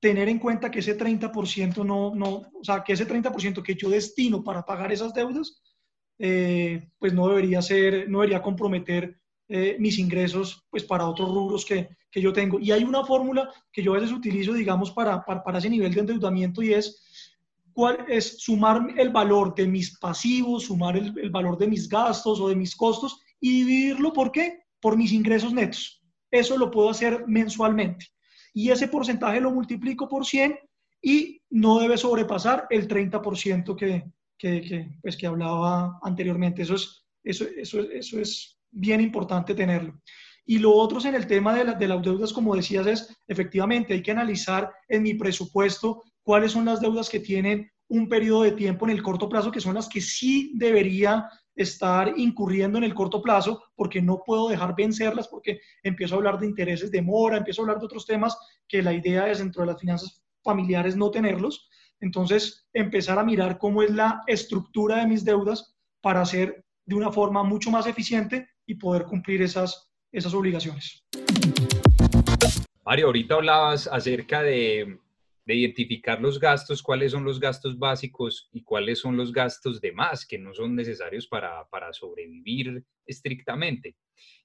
tener 0.00 0.28
en 0.28 0.38
cuenta 0.38 0.70
que 0.70 0.78
ese 0.78 0.96
30% 0.96 1.84
no, 1.84 2.14
no, 2.14 2.28
o 2.28 2.64
sea, 2.64 2.84
que 2.84 2.92
ese 2.92 3.06
30% 3.06 3.62
que 3.62 3.74
yo 3.74 3.88
destino 3.88 4.44
para 4.44 4.64
pagar 4.64 4.92
esas 4.92 5.12
deudas 5.12 5.60
eh, 6.18 6.90
pues 6.98 7.12
no 7.12 7.28
debería 7.28 7.62
ser, 7.62 8.08
no 8.08 8.20
debería 8.20 8.42
comprometer 8.42 9.20
eh, 9.48 9.76
mis 9.78 9.98
ingresos 9.98 10.66
pues 10.68 10.84
para 10.84 11.08
otros 11.08 11.28
rubros 11.28 11.64
que, 11.64 11.88
que, 12.10 12.20
yo 12.20 12.32
tengo. 12.32 12.58
Y 12.60 12.70
hay 12.72 12.84
una 12.84 13.04
fórmula 13.04 13.50
que 13.72 13.82
yo 13.82 13.92
a 13.94 13.98
veces 13.98 14.12
utilizo, 14.12 14.52
digamos, 14.52 14.90
para, 14.90 15.24
para, 15.24 15.42
para 15.42 15.58
ese 15.58 15.70
nivel 15.70 15.94
de 15.94 16.00
endeudamiento 16.00 16.62
y 16.62 16.74
es 16.74 17.07
cuál 17.78 18.04
es 18.08 18.42
sumar 18.42 18.88
el 18.96 19.10
valor 19.10 19.54
de 19.54 19.68
mis 19.68 19.96
pasivos, 20.00 20.64
sumar 20.64 20.96
el, 20.96 21.16
el, 21.16 21.30
valor 21.30 21.56
de 21.56 21.68
mis 21.68 21.88
gastos 21.88 22.40
o 22.40 22.48
de 22.48 22.56
mis 22.56 22.74
costos 22.74 23.20
y 23.40 23.60
dividirlo, 23.60 24.12
¿por 24.12 24.32
qué? 24.32 24.64
Por 24.80 24.96
mis 24.96 25.12
ingresos 25.12 25.52
netos. 25.52 26.02
Eso 26.28 26.58
lo 26.58 26.72
puedo 26.72 26.90
hacer 26.90 27.28
mensualmente. 27.28 28.06
Y 28.52 28.70
ese 28.70 28.88
porcentaje 28.88 29.40
lo 29.40 29.52
multiplico 29.52 30.08
por 30.08 30.26
100 30.26 30.58
y 31.00 31.40
no 31.50 31.78
debe 31.78 31.96
sobrepasar 31.96 32.66
el 32.68 32.88
30% 32.88 33.76
que, 33.76 34.10
que, 34.36 34.90
pues, 35.00 35.16
que 35.16 35.28
hablaba 35.28 36.00
anteriormente. 36.02 36.62
Eso 36.62 36.74
es, 36.74 37.06
eso, 37.22 37.44
eso, 37.56 37.80
eso 37.80 38.18
es 38.18 38.58
bien 38.72 39.00
importante 39.00 39.54
tenerlo. 39.54 40.02
Y 40.44 40.58
lo 40.58 40.72
otro 40.72 40.98
es 40.98 41.04
en 41.04 41.14
el 41.14 41.28
tema 41.28 41.54
de, 41.54 41.76
de 41.76 41.86
las 41.86 42.02
deudas, 42.02 42.32
como 42.32 42.56
decías, 42.56 42.88
es 42.88 43.16
efectivamente 43.28 43.94
hay 43.94 44.02
que 44.02 44.10
analizar 44.10 44.68
en 44.88 45.04
mi 45.04 45.14
presupuesto 45.14 46.02
cuáles 46.28 46.52
son 46.52 46.66
las 46.66 46.82
deudas 46.82 47.08
que 47.08 47.20
tienen 47.20 47.72
un 47.88 48.06
periodo 48.06 48.42
de 48.42 48.52
tiempo 48.52 48.84
en 48.84 48.90
el 48.90 49.02
corto 49.02 49.30
plazo, 49.30 49.50
que 49.50 49.62
son 49.62 49.76
las 49.76 49.88
que 49.88 50.02
sí 50.02 50.52
debería 50.56 51.26
estar 51.56 52.12
incurriendo 52.18 52.76
en 52.76 52.84
el 52.84 52.92
corto 52.92 53.22
plazo, 53.22 53.62
porque 53.74 54.02
no 54.02 54.20
puedo 54.26 54.50
dejar 54.50 54.76
vencerlas, 54.76 55.26
porque 55.26 55.58
empiezo 55.82 56.14
a 56.14 56.18
hablar 56.18 56.38
de 56.38 56.44
intereses 56.44 56.90
de 56.90 57.00
mora, 57.00 57.38
empiezo 57.38 57.62
a 57.62 57.64
hablar 57.64 57.78
de 57.78 57.86
otros 57.86 58.04
temas 58.04 58.36
que 58.68 58.82
la 58.82 58.92
idea 58.92 59.30
es 59.30 59.38
dentro 59.38 59.62
de 59.62 59.68
las 59.68 59.80
finanzas 59.80 60.22
familiares 60.44 60.96
no 60.96 61.10
tenerlos. 61.10 61.70
Entonces, 61.98 62.68
empezar 62.74 63.18
a 63.18 63.24
mirar 63.24 63.56
cómo 63.56 63.82
es 63.82 63.90
la 63.90 64.20
estructura 64.26 64.98
de 64.98 65.06
mis 65.06 65.24
deudas 65.24 65.78
para 66.02 66.20
hacer 66.20 66.62
de 66.84 66.94
una 66.94 67.10
forma 67.10 67.42
mucho 67.42 67.70
más 67.70 67.86
eficiente 67.86 68.50
y 68.66 68.74
poder 68.74 69.04
cumplir 69.04 69.40
esas, 69.40 69.94
esas 70.12 70.34
obligaciones. 70.34 71.02
Mario, 72.84 73.06
ahorita 73.06 73.36
hablabas 73.36 73.86
acerca 73.86 74.42
de, 74.42 74.98
de, 75.48 75.54
identificar 75.54 76.20
los 76.20 76.38
gastos, 76.38 76.82
cuáles 76.82 77.12
son 77.12 77.24
los 77.24 77.40
gastos 77.40 77.78
básicos 77.78 78.48
y 78.52 78.62
cuáles 78.62 79.00
son 79.00 79.16
los 79.16 79.32
gastos 79.32 79.80
de 79.80 79.92
más 79.92 80.26
que 80.26 80.38
no 80.38 80.54
son 80.54 80.74
necesarios 80.76 81.26
para, 81.26 81.66
para 81.68 81.92
sobrevivir 81.92 82.84
estrictamente. 83.06 83.96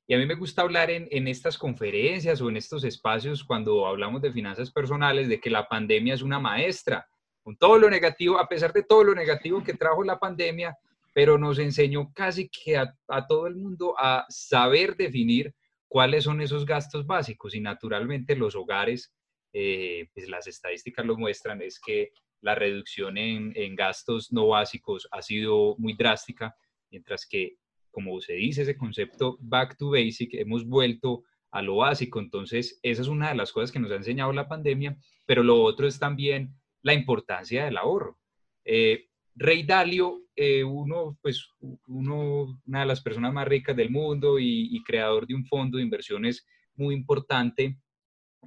Y 0.08 0.14
a 0.14 0.18
mí 0.18 0.26
me 0.26 0.36
gusta 0.36 0.62
hablar 0.62 0.90
en, 0.90 1.08
en, 1.12 1.28
estas 1.28 1.58
conferencias 1.58 2.42
o 2.42 2.50
en 2.50 2.58
estos 2.58 2.84
espacios 2.84 3.44
cuando 3.44 3.86
hablamos 3.86 4.22
de 4.22 4.34
finanzas 4.34 4.72
personales 4.72 5.30
de 5.30 5.40
que 5.40 5.50
la 5.50 5.68
pandemia 5.68 6.14
es 6.14 6.22
una 6.22 6.40
maestra 6.40 7.08
con 7.44 7.58
todo 7.58 7.78
lo 7.78 7.90
negativo, 7.90 8.40
a 8.40 8.48
pesar 8.48 8.72
de 8.72 8.84
todo 8.84 9.04
lo 9.04 9.14
negativo 9.14 9.62
que 9.64 9.74
trajo 9.74 10.04
la 10.04 10.18
pandemia, 10.18 10.78
pero 11.14 11.38
nos 11.38 11.60
enseñó 11.60 12.12
casi 12.14 12.50
que 12.50 12.78
a, 12.78 12.96
todo 13.28 13.48
el 13.48 13.56
mundo 13.56 13.96
a 14.00 14.26
saber 14.30 14.96
definir 14.96 15.54
cuáles 15.88 16.24
son 16.24 16.42
esos 16.42 16.66
gastos 16.66 17.06
básicos 17.06 17.54
y 17.54 17.60
naturalmente 17.60 18.36
los 18.36 18.56
hogares, 18.56 19.14
eh, 19.54 20.10
pues 20.14 20.28
las 20.28 20.48
estadísticas 20.48 21.06
lo 21.06 21.18
muestran, 21.18 21.62
es 21.62 21.80
que 21.80 22.12
la 22.42 22.56
reducción 22.56 23.18
en, 23.18 23.54
en, 23.56 23.76
gastos 23.76 24.34
no 24.34 24.48
básicos 24.48 25.08
ha 25.12 25.22
sido 25.22 25.76
muy 25.78 25.94
drástica, 25.94 26.56
mientras 26.90 27.26
que, 27.26 27.58
como 27.92 28.20
se 28.20 28.34
dice 28.34 28.64
ese 28.64 28.76
concepto, 28.76 29.38
back 29.40 29.78
to 29.78 29.92
basic, 29.92 30.34
hemos 30.34 30.66
vuelto 30.66 31.24
a 31.54 31.62
lo 31.62 31.78
básico. 31.78 32.20
Entonces, 32.20 32.80
esa 32.82 33.02
es 33.04 33.08
una 33.08 33.30
de 33.30 33.36
las 33.36 33.52
cosas 33.54 33.72
que 33.72 33.80
nos 33.80 33.92
ha 33.92 33.96
enseñado 33.96 34.34
la 34.34 34.50
pandemia, 34.50 34.98
pero 35.26 35.44
lo 35.44 35.62
otro 35.62 35.88
es 35.88 36.00
también 36.00 36.56
la 36.82 36.94
importancia 36.94 37.66
del 37.66 37.78
ahorro. 37.78 38.20
Eh, 38.66 39.08
Rey 39.36 39.64
Dalio, 39.64 40.24
eh, 40.36 40.64
uno, 40.64 41.18
pues, 41.22 41.48
uno, 41.88 42.60
una 42.66 42.80
de 42.82 42.86
las 42.86 43.02
personas 43.02 43.34
más 43.34 43.48
ricas 43.48 43.76
del 43.76 43.92
mundo 43.92 44.40
y, 44.40 44.84
creador 44.84 45.28
de 45.28 45.36
un 45.36 45.46
fondo 45.46 45.78
de 45.78 45.84
inversiones 45.84 46.46
muy 46.76 46.96
importante, 46.96 47.78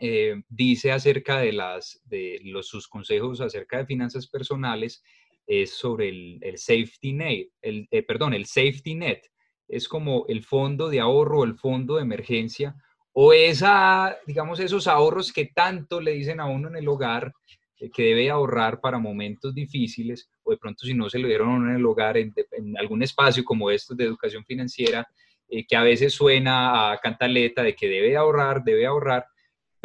eh, 0.00 0.42
dice 0.48 0.92
acerca 0.92 1.38
de, 1.38 1.52
los, 1.52 2.68
sus 2.68 2.88
consejos 2.88 3.40
acerca 3.40 3.78
de 3.78 3.86
finanzas 3.86 4.26
personales 4.26 5.02
es 5.46 5.74
sobre 5.74 6.08
el, 6.08 6.58
safety 6.58 7.12
net, 7.12 7.48
el, 7.62 7.88
perdón, 8.06 8.34
el 8.34 8.46
safety 8.46 8.94
net. 8.94 9.22
Es 9.68 9.88
como 9.88 10.26
el 10.28 10.44
fondo 10.44 10.88
de 10.88 11.00
ahorro, 11.00 11.44
el 11.44 11.56
fondo 11.56 11.96
de 11.96 12.02
emergencia 12.02 12.76
o 13.12 13.32
esa, 13.32 14.16
digamos, 14.26 14.60
esos 14.60 14.86
ahorros 14.86 15.32
que 15.32 15.46
tanto 15.46 16.00
le 16.00 16.12
dicen 16.12 16.38
a 16.38 16.46
uno 16.46 16.68
en 16.68 16.76
el 16.76 16.86
hogar 16.86 17.32
eh, 17.78 17.90
que 17.90 18.02
debe 18.02 18.30
ahorrar 18.30 18.80
para 18.80 18.98
momentos 18.98 19.54
difíciles 19.54 20.28
o 20.42 20.50
de 20.50 20.58
pronto 20.58 20.84
si 20.84 20.92
no 20.92 21.08
se 21.08 21.18
lo 21.18 21.26
dieron 21.26 21.70
en 21.70 21.76
el 21.76 21.86
hogar, 21.86 22.18
en, 22.18 22.34
algún 22.78 23.02
espacio 23.02 23.44
como 23.44 23.70
estos 23.70 23.96
de 23.96 24.04
educación 24.04 24.44
financiera, 24.44 25.06
eh, 25.48 25.66
que 25.66 25.76
a 25.76 25.82
veces 25.82 26.12
suena 26.12 26.92
a 26.92 26.98
cantaleta 26.98 27.62
de 27.62 27.74
que 27.74 27.88
debe 27.88 28.16
ahorrar, 28.16 28.62
debe 28.64 28.86
ahorrar, 28.86 29.24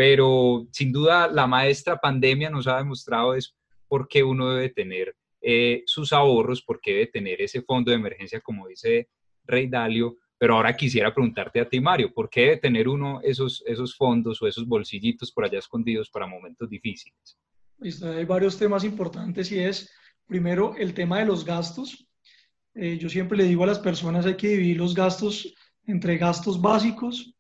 pero 0.02 0.66
sin 0.72 0.92
duda 0.92 1.28
la 1.28 1.46
maestra 1.46 1.96
pandemia 1.96 2.50
nos 2.50 2.66
ha 2.66 2.78
demostrado 2.78 3.36
es 3.36 3.56
por 3.88 4.08
qué 4.08 4.24
uno 4.24 4.50
debe 4.50 4.70
tener 4.70 5.16
eh, 5.40 5.84
sus 5.86 6.12
ahorros, 6.12 6.64
por 6.64 6.82
qué 6.82 6.94
debe 6.94 7.06
tener 7.06 7.40
ese 7.40 7.62
fondo 7.62 7.92
de 7.92 7.98
emergencia, 7.98 8.42
como 8.42 8.68
dice 8.68 9.10
Rey 9.46 9.68
Dalio, 9.68 10.18
pero 10.40 10.56
ahora 10.56 10.76
quisiera 10.76 11.14
preguntarte 11.14 11.60
a 11.60 11.70
ti, 11.70 11.80
Mario, 11.80 12.12
¿por 12.12 12.32
qué 12.32 12.42
debe 12.42 12.58
tener 12.58 12.88
uno 12.88 13.22
esos, 13.22 13.64
esos 13.68 13.96
fondos 13.96 14.42
o 14.42 14.48
esos 14.48 14.66
bolsillitos 14.66 15.32
por 15.32 15.46
allá 15.46 15.60
escondidos 15.60 16.10
para 16.10 16.26
momentos 16.26 16.68
difíciles? 16.68 17.38
hay 17.80 18.26
varios 18.26 18.58
temas 18.58 18.84
importantes 18.84 19.52
y 19.52 19.60
es, 19.60 19.94
primero, 20.26 20.76
el 20.80 20.96
tema 20.96 21.20
de 21.20 21.28
los 21.28 21.46
gastos. 21.46 22.08
Eh, 22.74 22.98
yo 22.98 23.08
siempre 23.08 23.38
le 23.38 23.44
digo 23.44 23.66
a 23.66 23.68
las 23.68 23.78
personas 23.78 24.26
hay 24.26 24.36
que 24.36 24.48
dividir 24.48 24.78
los 24.78 24.96
gastos 24.96 25.54
entre 25.86 26.18
gastos 26.18 26.60
básicos 26.60 27.36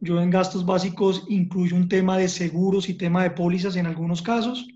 Yo 0.00 0.20
en 0.20 0.30
gastos 0.30 0.64
básicos 0.64 1.24
incluyo 1.28 1.74
un 1.74 1.88
tema 1.88 2.18
de 2.18 2.28
seguros 2.28 2.88
y 2.88 2.94
tema 2.94 3.24
de 3.24 3.32
pólizas 3.32 3.74
en 3.76 3.86
algunos 3.86 4.22
casos. 4.22 4.66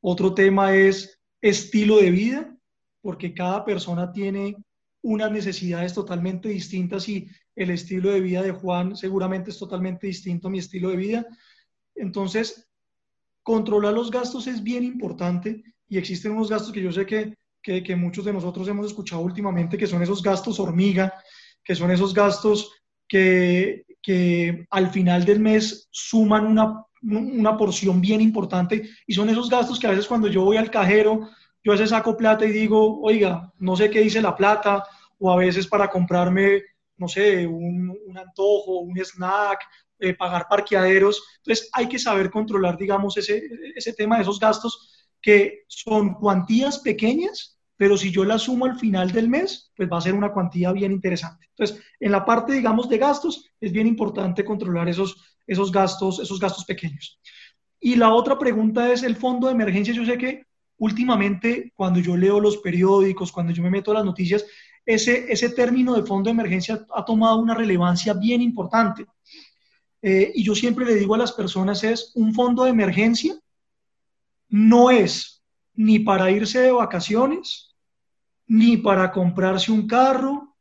Otro 0.00 0.34
tema 0.34 0.74
es 0.74 1.20
estilo 1.40 1.96
de 1.96 2.10
vida, 2.10 2.56
porque 3.00 3.32
cada 3.32 3.64
persona 3.64 4.12
tiene 4.12 4.56
unas 5.02 5.32
necesidades 5.32 5.94
totalmente 5.94 6.50
distintas 6.50 7.08
y 7.08 7.26
el 7.56 7.70
estilo 7.70 8.10
de 8.10 8.20
vida 8.20 8.42
de 8.42 8.52
Juan 8.52 8.96
seguramente 8.96 9.50
es 9.50 9.58
totalmente 9.58 10.06
distinto 10.06 10.48
a 10.48 10.50
mi 10.50 10.58
estilo 10.58 10.90
de 10.90 10.96
vida. 10.96 11.26
Entonces, 11.94 12.68
controlar 13.42 13.94
los 13.94 14.10
gastos 14.10 14.46
es 14.46 14.62
bien 14.62 14.84
importante 14.84 15.62
y 15.88 15.96
existen 15.96 16.32
unos 16.32 16.50
gastos 16.50 16.72
que 16.72 16.82
yo 16.82 16.92
sé 16.92 17.06
que, 17.06 17.34
que, 17.62 17.96
muchos 17.96 18.26
de 18.26 18.32
nosotros 18.32 18.68
hemos 18.68 18.86
escuchado 18.86 19.22
últimamente, 19.22 19.78
que 19.78 19.86
son 19.86 20.02
esos 20.02 20.22
gastos 20.22 20.60
hormiga, 20.60 21.14
que 21.64 21.74
son 21.74 21.90
esos 21.90 22.12
gastos 22.14 22.70
que, 23.08 23.84
que 24.02 24.66
al 24.70 24.90
final 24.90 25.24
del 25.24 25.40
mes 25.40 25.88
suman 25.90 26.46
una, 26.46 26.84
una 27.02 27.56
porción 27.56 28.00
bien 28.00 28.20
importante 28.20 28.88
y 29.06 29.14
son 29.14 29.28
esos 29.30 29.48
gastos 29.48 29.78
que 29.78 29.86
a 29.86 29.90
veces 29.90 30.06
cuando 30.06 30.28
yo 30.28 30.44
voy 30.44 30.56
al 30.56 30.70
cajero, 30.70 31.28
yo 31.62 31.72
a 31.72 31.74
veces 31.74 31.90
saco 31.90 32.16
plata 32.16 32.44
y 32.46 32.52
digo, 32.52 33.00
oiga, 33.02 33.52
no 33.58 33.76
sé 33.76 33.90
qué 33.90 34.00
dice 34.00 34.22
la 34.22 34.34
plata, 34.34 34.84
o 35.18 35.30
a 35.30 35.36
veces 35.36 35.66
para 35.66 35.88
comprarme, 35.88 36.62
no 36.96 37.06
sé, 37.06 37.46
un, 37.46 37.94
un 38.06 38.18
antojo, 38.18 38.80
un 38.80 38.98
snack, 38.98 39.60
eh, 39.98 40.14
pagar 40.14 40.46
parqueaderos. 40.48 41.22
Entonces 41.38 41.68
hay 41.72 41.86
que 41.86 41.98
saber 41.98 42.30
controlar, 42.30 42.78
digamos, 42.78 43.16
ese, 43.18 43.42
ese 43.76 43.92
tema 43.92 44.16
de 44.16 44.22
esos 44.22 44.40
gastos 44.40 44.90
que 45.20 45.64
son 45.68 46.14
cuantías 46.14 46.78
pequeñas, 46.78 47.59
pero 47.80 47.96
si 47.96 48.10
yo 48.10 48.26
las 48.26 48.42
sumo 48.42 48.66
al 48.66 48.78
final 48.78 49.10
del 49.10 49.30
mes, 49.30 49.72
pues 49.74 49.88
va 49.90 49.96
a 49.96 50.02
ser 50.02 50.12
una 50.12 50.34
cuantía 50.34 50.70
bien 50.70 50.92
interesante. 50.92 51.46
Entonces, 51.48 51.82
en 51.98 52.12
la 52.12 52.26
parte, 52.26 52.52
digamos, 52.52 52.90
de 52.90 52.98
gastos, 52.98 53.48
es 53.58 53.72
bien 53.72 53.86
importante 53.86 54.44
controlar 54.44 54.86
esos, 54.90 55.16
esos, 55.46 55.72
gastos, 55.72 56.18
esos 56.18 56.38
gastos 56.38 56.66
pequeños. 56.66 57.18
Y 57.80 57.96
la 57.96 58.12
otra 58.12 58.38
pregunta 58.38 58.92
es 58.92 59.02
el 59.02 59.16
fondo 59.16 59.46
de 59.46 59.54
emergencia. 59.54 59.94
Yo 59.94 60.04
sé 60.04 60.18
que 60.18 60.44
últimamente, 60.76 61.72
cuando 61.74 62.00
yo 62.00 62.18
leo 62.18 62.38
los 62.38 62.58
periódicos, 62.58 63.32
cuando 63.32 63.50
yo 63.50 63.62
me 63.62 63.70
meto 63.70 63.92
a 63.92 63.94
las 63.94 64.04
noticias, 64.04 64.44
ese, 64.84 65.32
ese 65.32 65.48
término 65.48 65.94
de 65.94 66.02
fondo 66.02 66.28
de 66.28 66.32
emergencia 66.32 66.84
ha 66.94 67.02
tomado 67.02 67.38
una 67.38 67.54
relevancia 67.54 68.12
bien 68.12 68.42
importante. 68.42 69.06
Eh, 70.02 70.32
y 70.34 70.44
yo 70.44 70.54
siempre 70.54 70.84
le 70.84 70.96
digo 70.96 71.14
a 71.14 71.18
las 71.18 71.32
personas 71.32 71.82
es 71.82 72.12
un 72.14 72.34
fondo 72.34 72.64
de 72.64 72.70
emergencia 72.72 73.40
no 74.50 74.90
es 74.90 75.42
ni 75.74 75.98
para 75.98 76.30
irse 76.30 76.60
de 76.60 76.72
vacaciones, 76.72 77.69
ni 78.50 78.78
para 78.78 79.12
comprarse 79.12 79.70
un 79.70 79.86
carro, 79.86 80.56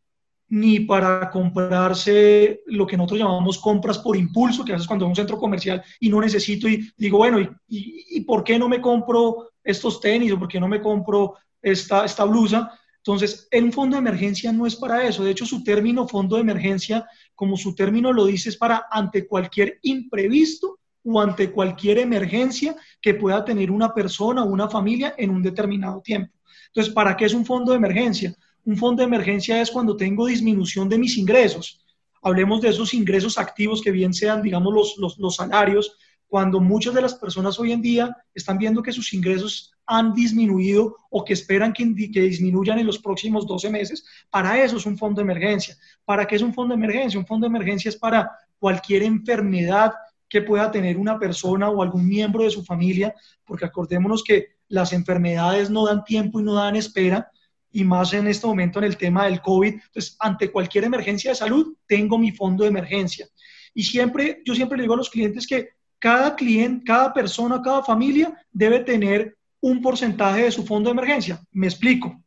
ni 0.50 0.82
para 0.82 1.28
comprarse 1.32 2.62
lo 2.68 2.86
que 2.86 2.96
nosotros 2.96 3.20
llamamos 3.20 3.58
compras 3.58 3.98
por 3.98 4.16
impulso, 4.16 4.64
que 4.64 4.74
a 4.74 4.76
veces 4.76 4.88
cuando 4.88 5.06
a 5.06 5.10
un 5.10 5.16
centro 5.16 5.40
comercial 5.40 5.84
y 6.00 6.08
no 6.08 6.22
necesito 6.22 6.70
y 6.70 6.88
digo, 6.96 7.18
bueno, 7.18 7.40
¿y, 7.40 7.50
y, 7.68 8.22
por 8.22 8.44
qué 8.44 8.60
no 8.60 8.70
me 8.70 8.80
compro 8.80 9.50
estos 9.64 10.00
tenis 10.00 10.32
o 10.32 10.38
por 10.38 10.48
qué 10.48 10.60
no 10.60 10.68
me 10.68 10.82
compro 10.82 11.34
esta, 11.64 12.06
esta 12.06 12.26
blusa? 12.26 12.72
Entonces, 12.98 13.48
un 13.52 13.72
fondo 13.74 13.96
de 13.96 14.02
emergencia 14.02 14.52
no 14.52 14.68
es 14.68 14.76
para 14.76 15.04
eso. 15.08 15.24
De 15.24 15.32
hecho, 15.32 15.48
su 15.48 15.64
término 15.64 16.08
fondo 16.08 16.36
de 16.36 16.44
emergencia, 16.44 17.08
como 17.34 17.58
su 17.58 17.74
término 17.74 18.14
lo 18.14 18.26
dice, 18.28 18.50
es 18.50 18.58
para 18.58 18.86
ante 18.92 19.26
cualquier 19.26 19.80
imprevisto 19.82 20.78
o 21.04 21.20
ante 21.20 21.52
cualquier 21.52 21.98
emergencia 21.98 22.76
que 23.02 23.16
pueda 23.16 23.44
tener 23.44 23.72
una 23.72 23.96
persona 23.96 24.44
o 24.44 24.48
una 24.48 24.70
familia 24.70 25.16
en 25.18 25.32
un 25.32 25.42
determinado 25.42 26.02
tiempo. 26.02 26.39
Entonces, 26.68 26.94
¿para 26.94 27.16
qué 27.18 27.26
es 27.26 27.34
un 27.34 27.46
fondo 27.46 27.72
de 27.72 27.78
emergencia? 27.78 28.36
Un 28.66 28.78
fondo 28.78 29.02
de 29.02 29.08
emergencia 29.08 29.62
es 29.62 29.72
cuando 29.72 29.96
tengo 29.96 30.26
disminución 30.26 30.90
de 30.90 30.98
mis 30.98 31.18
ingresos. 31.18 31.84
Hablemos 32.22 32.62
de 32.62 32.70
esos 32.70 32.94
ingresos 32.94 33.38
activos 33.38 33.82
que 33.82 33.92
bien 33.92 34.14
sean, 34.14 34.42
digamos, 34.42 34.96
los, 34.98 35.18
los, 35.18 35.36
salarios, 35.36 35.98
cuando 36.28 36.60
muchas 36.60 36.94
de 36.94 37.02
las 37.02 37.16
personas 37.16 37.60
hoy 37.60 37.72
en 37.72 37.82
día 37.82 38.16
están 38.36 38.58
viendo 38.58 38.84
que 38.84 38.92
sus 38.92 39.14
ingresos 39.14 39.74
han 39.86 40.14
disminuido 40.14 40.98
o 41.10 41.24
que 41.24 41.34
esperan 41.34 41.74
que, 41.74 41.96
que, 42.12 42.22
disminuyan 42.22 42.78
en 42.78 42.86
los 42.86 43.00
próximos 43.00 43.48
12 43.48 43.70
meses, 43.72 44.06
para 44.30 44.64
eso 44.64 44.78
es 44.78 44.86
un 44.86 44.98
fondo 44.98 45.20
de 45.20 45.24
emergencia. 45.24 45.76
¿Para 46.06 46.28
qué 46.28 46.36
es 46.36 46.42
un 46.42 46.54
fondo 46.54 46.76
de 46.76 46.84
emergencia? 46.84 47.20
Un 47.20 47.26
fondo 47.26 47.46
de 47.46 47.56
emergencia 47.56 47.90
es 47.90 47.96
para 47.96 48.30
cualquier 48.60 49.04
enfermedad 49.04 49.94
que 50.28 50.44
pueda 50.44 50.70
tener 50.70 50.98
una 50.98 51.18
persona 51.18 51.70
o 51.70 51.82
algún 51.82 52.08
miembro 52.08 52.44
de 52.44 52.52
su 52.52 52.64
familia, 52.64 53.16
porque 53.44 53.66
acordémonos 53.66 54.24
que 54.24 54.59
las 54.70 54.94
enfermedades 54.94 55.70
no 55.70 55.86
dan 55.86 56.04
tiempo 56.06 56.40
y 56.40 56.44
no 56.44 56.54
dan 56.54 56.76
espera, 56.76 57.30
y 57.72 57.84
más 57.84 58.14
en 58.14 58.28
este 58.28 58.48
momento 58.48 58.80
en 58.80 58.86
el 58.86 58.98
tema 58.98 59.26
del 59.26 59.42
COVID. 59.42 59.74
Entonces, 59.74 60.16
ante 60.20 60.52
cualquier 60.52 60.86
emergencia 60.86 61.32
de 61.32 61.36
salud, 61.36 61.76
tengo 61.86 62.18
mi 62.18 62.32
fondo 62.32 62.64
de 62.64 62.70
emergencia. 62.70 63.28
Y 63.74 63.84
siempre, 63.84 64.42
yo 64.46 64.56
siempre 64.56 64.78
le 64.78 64.84
digo 64.84 64.94
a 64.94 64.98
los 64.98 65.10
clientes 65.10 65.46
que 65.46 65.70
cada 66.00 66.36
cliente, 66.36 66.86
cada 66.86 67.14
persona, 67.14 67.62
cada 67.62 67.84
familia 67.84 68.34
debe 68.52 68.80
tener 68.80 69.38
un 69.62 69.82
porcentaje 69.82 70.44
de 70.44 70.52
su 70.52 70.66
fondo 70.66 70.90
de 70.90 70.94
emergencia. 70.94 71.42
Me 71.52 71.68
explico. 71.68 72.24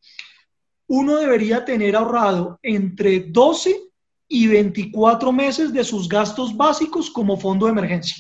Uno 0.87 1.17
debería 1.17 1.65
tener 1.65 1.97
ahorrado 1.97 2.59
entre 2.63 3.21
12 3.21 3.75
y 4.29 4.47
24 4.47 5.33
meses 5.33 5.73
de 5.73 5.85
sus 5.85 6.09
gastos 6.09 6.57
básicos 6.57 7.11
como 7.11 7.37
fondo 7.37 7.67
de 7.67 7.73
emergencia. 7.73 8.17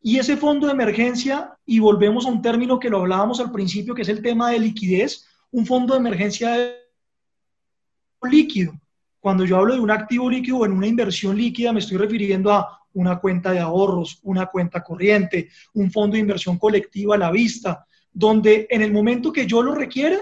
Y 0.00 0.18
ese 0.18 0.36
fondo 0.36 0.66
de 0.66 0.72
emergencia, 0.72 1.56
y 1.64 1.78
volvemos 1.78 2.26
a 2.26 2.30
un 2.30 2.42
término 2.42 2.78
que 2.78 2.90
lo 2.90 3.00
hablábamos 3.00 3.40
al 3.40 3.50
principio, 3.50 3.94
que 3.94 4.02
es 4.02 4.08
el 4.08 4.22
tema 4.22 4.50
de 4.50 4.60
liquidez, 4.60 5.26
un 5.50 5.66
fondo 5.66 5.94
de 5.94 6.00
emergencia 6.00 6.74
líquido. 8.22 8.72
Cuando 9.20 9.44
yo 9.44 9.56
hablo 9.56 9.74
de 9.74 9.80
un 9.80 9.90
activo 9.90 10.30
líquido 10.30 10.58
o 10.58 10.66
en 10.66 10.72
una 10.72 10.86
inversión 10.86 11.36
líquida, 11.36 11.72
me 11.72 11.80
estoy 11.80 11.96
refiriendo 11.96 12.52
a 12.52 12.80
una 12.92 13.18
cuenta 13.18 13.52
de 13.52 13.58
ahorros, 13.58 14.20
una 14.22 14.46
cuenta 14.46 14.82
corriente, 14.82 15.50
un 15.74 15.90
fondo 15.90 16.14
de 16.14 16.20
inversión 16.20 16.58
colectiva 16.58 17.14
a 17.14 17.18
la 17.18 17.30
vista, 17.30 17.86
donde 18.12 18.66
en 18.70 18.82
el 18.82 18.92
momento 18.92 19.32
que 19.32 19.46
yo 19.46 19.62
lo 19.62 19.74
requiera, 19.74 20.18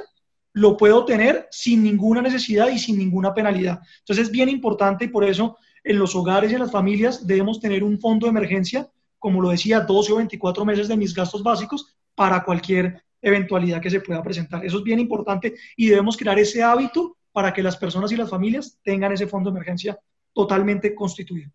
lo 0.55 0.77
puedo 0.77 1.05
tener 1.05 1.49
sin 1.51 1.83
ninguna 1.83 2.23
necesidad 2.23 2.69
y 2.69 2.79
sin 2.79 2.99
ninguna 2.99 3.35
penalidad. 3.35 3.81
Entonces 4.01 4.27
es 4.27 4.33
bien 4.33 4.49
importante 4.49 5.05
y 5.05 5.09
por 5.09 5.25
eso 5.25 5.57
en 5.83 5.99
los 5.99 6.15
hogares 6.15 6.51
y 6.51 6.55
en 6.55 6.61
las 6.61 6.73
familias 6.73 7.27
debemos 7.27 7.61
tener 7.61 7.85
un 7.85 8.01
fondo 8.01 8.27
de 8.27 8.31
emergencia, 8.31 8.89
como 9.25 9.41
lo 9.41 9.49
decía, 9.49 9.81
12 9.81 10.13
o 10.13 10.17
24 10.17 10.67
meses 10.67 10.87
de 10.87 10.99
mis 10.99 11.15
gastos 11.15 11.43
básicos 11.43 11.97
para 12.15 12.45
cualquier 12.45 13.03
eventualidad 13.23 13.81
que 13.81 13.89
se 13.89 14.03
pueda 14.03 14.23
presentar. 14.23 14.63
Eso 14.67 14.77
es 14.77 14.85
bien 14.85 15.01
importante 15.01 15.55
y 15.79 15.89
debemos 15.89 16.19
crear 16.19 16.39
ese 16.39 16.63
hábito 16.63 17.17
para 17.33 17.51
que 17.51 17.63
las 17.63 17.79
personas 17.79 18.13
y 18.13 18.17
las 18.17 18.29
familias 18.29 18.79
tengan 18.83 19.13
ese 19.13 19.27
fondo 19.27 19.51
de 19.51 19.57
emergencia 19.57 19.99
totalmente 20.35 20.95
constituido. 20.95 21.51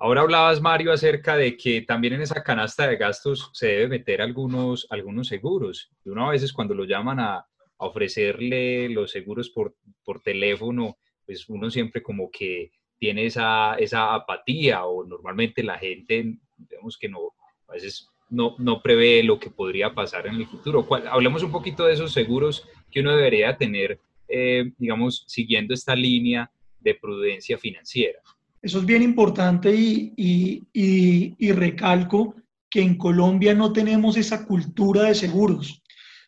Ahora 0.00 0.22
hablabas, 0.22 0.60
Mario, 0.60 0.92
acerca 0.92 1.36
de 1.36 1.56
que 1.56 1.82
también 1.82 2.14
en 2.14 2.22
esa 2.22 2.42
canasta 2.42 2.88
de 2.88 2.96
gastos 2.96 3.52
se 3.52 3.68
debe 3.68 3.86
meter 3.86 4.20
algunos, 4.20 4.88
algunos 4.90 5.28
seguros. 5.28 5.92
Y 6.04 6.08
uno 6.08 6.26
a 6.26 6.32
veces 6.32 6.52
cuando 6.52 6.74
lo 6.74 6.86
llaman 6.86 7.20
a, 7.20 7.46
ofrecerle 7.76 8.88
los 8.88 9.12
seguros 9.12 9.50
por, 9.50 9.76
por, 10.02 10.20
teléfono, 10.20 10.98
pues 11.24 11.48
uno 11.48 11.70
siempre 11.70 12.02
como 12.02 12.30
que 12.32 12.72
tiene 13.02 13.26
esa, 13.26 13.74
esa 13.80 14.14
apatía 14.14 14.84
o 14.84 15.04
normalmente 15.04 15.64
la 15.64 15.76
gente, 15.76 16.36
digamos 16.56 16.96
que 16.96 17.08
no, 17.08 17.18
a 17.66 17.72
veces 17.72 18.08
no, 18.30 18.54
no 18.58 18.80
prevé 18.80 19.24
lo 19.24 19.40
que 19.40 19.50
podría 19.50 19.92
pasar 19.92 20.28
en 20.28 20.36
el 20.36 20.46
futuro. 20.46 20.86
Hablemos 21.10 21.42
un 21.42 21.50
poquito 21.50 21.84
de 21.84 21.94
esos 21.94 22.12
seguros 22.12 22.64
que 22.92 23.00
uno 23.00 23.16
debería 23.16 23.56
tener, 23.56 23.98
eh, 24.28 24.70
digamos, 24.78 25.24
siguiendo 25.26 25.74
esta 25.74 25.96
línea 25.96 26.48
de 26.78 26.94
prudencia 26.94 27.58
financiera. 27.58 28.20
Eso 28.62 28.78
es 28.78 28.86
bien 28.86 29.02
importante 29.02 29.74
y, 29.74 30.62
recalco 31.50 32.36
que 32.70 32.82
en 32.82 32.96
Colombia 32.96 33.52
no 33.52 33.72
tenemos 33.72 34.16
esa 34.16 34.46
cultura 34.46 35.02
de 35.02 35.16
seguros. 35.16 35.82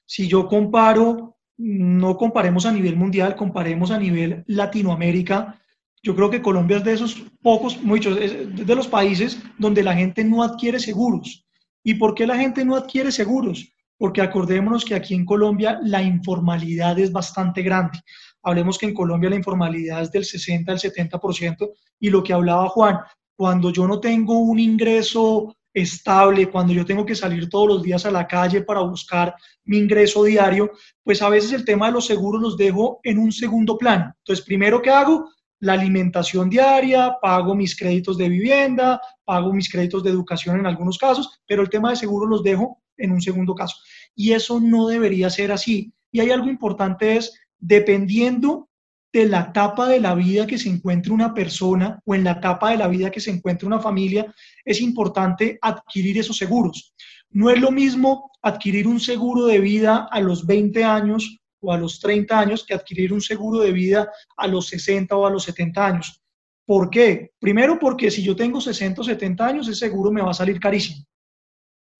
Si 0.06 0.26
yo 0.26 0.48
comparo, 0.48 1.36
no 1.56 2.16
comparemos 2.16 2.66
a 2.66 2.72
nivel 2.72 2.96
mundial, 2.96 3.36
comparemos 3.36 3.92
a 3.92 3.98
nivel 4.00 4.42
Latinoamérica, 4.48 5.60
yo 6.04 6.14
creo 6.14 6.28
que 6.28 6.42
Colombia 6.42 6.76
es 6.76 6.84
de 6.84 6.92
esos 6.92 7.16
pocos, 7.40 7.82
muchos, 7.82 8.18
de 8.18 8.74
los 8.74 8.86
países 8.86 9.38
donde 9.58 9.82
la 9.82 9.94
gente 9.94 10.22
no 10.22 10.42
adquiere 10.42 10.78
seguros. 10.78 11.46
¿Y 11.82 11.94
por 11.94 12.14
qué 12.14 12.26
la 12.26 12.36
gente 12.36 12.62
no 12.62 12.76
adquiere 12.76 13.10
seguros? 13.10 13.72
Porque 13.96 14.20
acordémonos 14.20 14.84
que 14.84 14.94
aquí 14.94 15.14
en 15.14 15.24
Colombia 15.24 15.80
la 15.82 16.02
informalidad 16.02 16.98
es 16.98 17.10
bastante 17.10 17.62
grande. 17.62 17.98
Hablemos 18.42 18.76
que 18.76 18.84
en 18.84 18.92
Colombia 18.92 19.30
la 19.30 19.36
informalidad 19.36 20.02
es 20.02 20.12
del 20.12 20.26
60 20.26 20.72
al 20.72 20.78
70% 20.78 21.70
y 21.98 22.10
lo 22.10 22.22
que 22.22 22.34
hablaba 22.34 22.68
Juan, 22.68 22.98
cuando 23.34 23.70
yo 23.70 23.88
no 23.88 23.98
tengo 23.98 24.38
un 24.38 24.58
ingreso 24.58 25.56
estable, 25.72 26.50
cuando 26.50 26.74
yo 26.74 26.84
tengo 26.84 27.06
que 27.06 27.14
salir 27.14 27.48
todos 27.48 27.66
los 27.66 27.82
días 27.82 28.04
a 28.04 28.10
la 28.10 28.26
calle 28.26 28.60
para 28.60 28.80
buscar 28.80 29.34
mi 29.64 29.78
ingreso 29.78 30.22
diario, 30.22 30.70
pues 31.02 31.22
a 31.22 31.30
veces 31.30 31.52
el 31.52 31.64
tema 31.64 31.86
de 31.86 31.92
los 31.92 32.06
seguros 32.06 32.42
los 32.42 32.56
dejo 32.58 33.00
en 33.02 33.18
un 33.18 33.32
segundo 33.32 33.78
plano. 33.78 34.12
Entonces, 34.18 34.44
primero 34.44 34.82
que 34.82 34.90
hago, 34.90 35.30
la 35.64 35.72
alimentación 35.72 36.50
diaria, 36.50 37.16
pago 37.22 37.54
mis 37.54 37.74
créditos 37.74 38.18
de 38.18 38.28
vivienda, 38.28 39.00
pago 39.24 39.50
mis 39.50 39.70
créditos 39.70 40.04
de 40.04 40.10
educación 40.10 40.60
en 40.60 40.66
algunos 40.66 40.98
casos, 40.98 41.40
pero 41.46 41.62
el 41.62 41.70
tema 41.70 41.88
de 41.88 41.96
seguros 41.96 42.28
los 42.28 42.42
dejo 42.42 42.82
en 42.98 43.12
un 43.12 43.22
segundo 43.22 43.54
caso. 43.54 43.76
Y 44.14 44.32
eso 44.32 44.60
no 44.60 44.88
debería 44.88 45.30
ser 45.30 45.52
así. 45.52 45.90
Y 46.12 46.20
hay 46.20 46.30
algo 46.30 46.48
importante 46.48 47.16
es 47.16 47.32
dependiendo 47.58 48.68
de 49.10 49.26
la 49.26 49.40
etapa 49.40 49.88
de 49.88 50.00
la 50.00 50.14
vida 50.14 50.46
que 50.46 50.58
se 50.58 50.68
encuentre 50.68 51.12
una 51.12 51.32
persona 51.32 51.98
o 52.04 52.14
en 52.14 52.24
la 52.24 52.32
etapa 52.32 52.72
de 52.72 52.76
la 52.76 52.88
vida 52.88 53.10
que 53.10 53.20
se 53.20 53.30
encuentre 53.30 53.66
una 53.66 53.80
familia, 53.80 54.34
es 54.66 54.82
importante 54.82 55.58
adquirir 55.62 56.18
esos 56.18 56.36
seguros. 56.36 56.94
No 57.30 57.48
es 57.48 57.58
lo 57.58 57.70
mismo 57.70 58.30
adquirir 58.42 58.86
un 58.86 59.00
seguro 59.00 59.46
de 59.46 59.60
vida 59.60 60.08
a 60.10 60.20
los 60.20 60.44
20 60.44 60.84
años 60.84 61.38
o 61.64 61.72
a 61.72 61.78
los 61.78 62.00
30 62.00 62.38
años 62.38 62.64
que 62.64 62.74
adquirir 62.74 63.12
un 63.12 63.20
seguro 63.20 63.60
de 63.60 63.72
vida 63.72 64.10
a 64.36 64.46
los 64.46 64.68
60 64.68 65.16
o 65.16 65.26
a 65.26 65.30
los 65.30 65.44
70 65.44 65.86
años. 65.86 66.22
¿Por 66.66 66.90
qué? 66.90 67.32
Primero 67.38 67.78
porque 67.78 68.10
si 68.10 68.22
yo 68.22 68.34
tengo 68.34 68.60
60 68.60 69.00
o 69.00 69.04
70 69.04 69.46
años, 69.46 69.68
ese 69.68 69.86
seguro 69.86 70.10
me 70.10 70.22
va 70.22 70.30
a 70.30 70.34
salir 70.34 70.58
carísimo. 70.58 71.04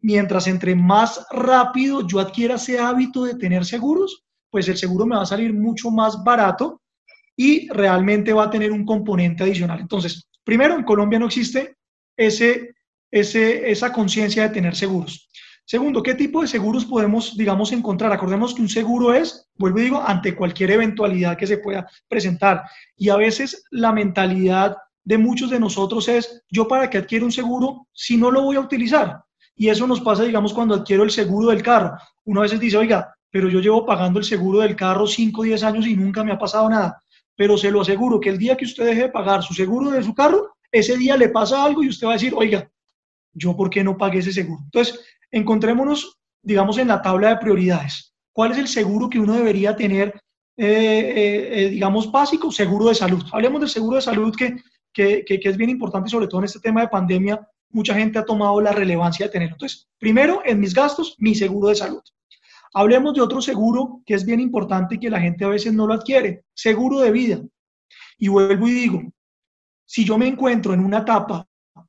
Mientras 0.01 0.47
entre 0.47 0.75
más 0.75 1.27
rápido 1.31 2.07
yo 2.07 2.21
adquiera 2.21 2.57
ese 2.57 2.79
hábito 2.79 3.25
de 3.25 3.37
tener 3.37 3.65
seguros, 3.65 4.25
pues 4.51 4.69
el 4.69 4.77
seguro 4.77 5.07
me 5.07 5.17
va 5.17 5.23
a 5.23 5.27
salir 5.27 5.53
mucho 5.53 5.91
más 5.91 6.23
barato 6.23 6.81
y 7.37 7.69
realmente 7.69 8.33
va 8.33 8.45
a 8.45 8.51
tener 8.51 8.71
un 8.71 8.85
componente 8.85 9.43
adicional. 9.43 9.81
Entonces, 9.81 10.29
primero, 10.45 10.77
en 10.77 10.85
Colombia 10.85 11.19
no 11.19 11.27
existe 11.27 11.77
ese, 12.17 12.75
ese, 13.11 13.71
esa 13.71 13.93
conciencia 13.93 14.45
de 14.45 14.55
tener 14.55 14.77
seguros. 14.77 15.29
Segundo, 15.67 16.03
¿qué 16.03 16.15
tipo 16.15 16.43
de 16.43 16.49
seguros 16.49 16.85
podemos, 16.85 17.37
digamos, 17.37 17.73
encontrar? 17.73 18.13
Acordemos 18.13 18.55
que 18.55 18.63
un 18.63 18.69
seguro 18.69 19.15
es, 19.15 19.49
vuelvo 19.57 19.79
y 19.79 19.83
digo, 19.83 20.03
ante 20.05 20.35
cualquier 20.35 20.73
eventualidad 20.73 21.37
que 21.37 21.47
se 21.47 21.59
pueda 21.59 21.89
presentar. 22.09 22.63
Y 22.97 23.09
a 23.09 23.17
veces 23.17 23.65
la 23.71 23.93
mentalidad 23.93 24.77
de 25.05 25.19
muchos 25.19 25.51
de 25.51 25.61
nosotros 25.61 26.09
es, 26.09 26.43
yo 26.51 26.69
para 26.69 26.91
qué 26.91 26.99
adquiero 26.99 27.25
un 27.25 27.33
seguro 27.33 27.89
si 27.93 28.17
no 28.17 28.31
lo 28.31 28.43
voy 28.43 28.57
a 28.57 28.61
utilizar. 28.61 29.23
Y 29.57 29.69
eso 29.69 29.87
nos 29.87 30.01
pasa, 30.01 30.25
digamos, 30.25 30.53
cuando 30.53 30.75
adquiero 30.75 31.05
el 31.05 31.11
seguro 31.11 31.49
del 31.49 31.63
carro. 31.63 31.97
Uno 32.25 32.41
a 32.41 32.45
veces 32.45 32.61
dice, 32.61 32.77
oiga, 32.77 33.15
pero 33.31 33.49
yo 33.49 33.61
llevo 33.61 33.87
pagando 33.87 34.19
el 34.19 34.25
seguro 34.25 34.61
del 34.61 34.77
carro 34.77 35.07
5 35.07 35.41
o 35.41 35.45
10 35.45 35.63
años 35.63 35.87
y 35.87 35.97
nunca 35.97 36.25
me 36.25 36.33
ha 36.33 36.39
pasado 36.39 36.69
nada 36.69 36.99
pero 37.37 37.57
se 37.57 37.71
lo 37.71 37.81
aseguro 37.81 38.21
que 38.21 38.31
el 38.31 38.39
día 38.39 38.57
que 38.57 38.65
usted 38.65 38.85
deje 38.85 39.03
de 39.03 39.09
pagar 39.09 39.43
su 39.43 39.55
seguro 39.55 39.91
de 39.91 40.03
su 40.03 40.15
carro, 40.15 40.55
ese 40.71 40.97
día 40.97 41.17
le 41.17 41.29
pasa 41.29 41.65
algo 41.65 41.83
y 41.83 41.89
usted 41.89 42.07
va 42.07 42.13
a 42.13 42.15
decir, 42.15 42.33
oiga, 42.37 42.71
¿yo 43.33 43.57
por 43.57 43.71
qué 43.71 43.83
no 43.83 43.97
pagué 43.97 44.21
ese 44.21 44.33
seguro? 44.33 44.61
Entonces, 44.65 45.01
encontrémonos, 45.35 46.17
digamos, 46.43 46.79
en 46.79 46.89
la 46.89 47.03
tabla 47.03 47.31
de 47.31 47.37
prioridades. 47.39 48.15
¿Cuál 48.33 48.53
es 48.53 48.59
el 48.59 48.69
seguro 48.69 49.11
que 49.11 49.19
uno 49.19 49.35
debería 49.35 49.75
tener, 49.75 50.09
eh, 50.57 50.67
eh, 50.67 51.49
eh, 51.53 51.69
digamos, 51.71 52.11
básico? 52.11 52.53
Seguro 52.53 52.89
de 52.89 52.95
salud. 52.95 53.23
Hablemos 53.33 53.61
del 53.61 53.69
seguro 53.69 53.97
de 53.97 54.03
salud 54.03 54.35
que, 54.35 54.57
que, 54.93 55.25
que, 55.25 55.41
que 55.41 55.49
es 55.49 55.57
bien 55.57 55.71
importante, 55.71 56.09
sobre 56.09 56.29
todo 56.29 56.41
en 56.41 56.45
este 56.45 56.61
tema 56.61 56.83
de 56.83 56.89
pandemia, 56.89 57.41
mucha 57.71 57.95
gente 57.95 58.19
ha 58.19 58.25
tomado 58.25 58.61
la 58.61 58.71
relevancia 58.71 59.27
de 59.27 59.33
tenerlo. 59.33 59.57
Entonces, 59.57 59.89
primero, 59.99 60.41
en 60.45 60.61
mis 60.61 60.73
gastos, 60.73 61.17
mi 61.19 61.35
seguro 61.35 61.69
de 61.69 61.75
salud. 61.75 62.03
Hablemos 62.73 63.15
de 63.15 63.21
otro 63.21 63.43
seguro 63.43 64.03
que 64.07 64.15
es 64.15 64.25
bien 64.25 64.41
importante 64.41 64.95
y 64.95 64.99
que 64.99 65.11
la 65.11 65.21
gente 65.21 65.45
a 65.45 65.49
veces 65.49 65.73
no 65.73 65.87
lo 65.87 65.95
adquiere, 65.95 66.45
seguro 66.55 67.01
de 67.01 67.11
vida. 67.11 67.41
Y 68.19 68.29
vuelvo 68.29 68.69
y 68.69 68.73
digo, 68.73 69.03
si 69.85 70.05
yo 70.05 70.17
me 70.17 70.29
encuentro 70.29 70.73
en 70.75 70.81
una 70.81 70.99
etapa 70.99 71.47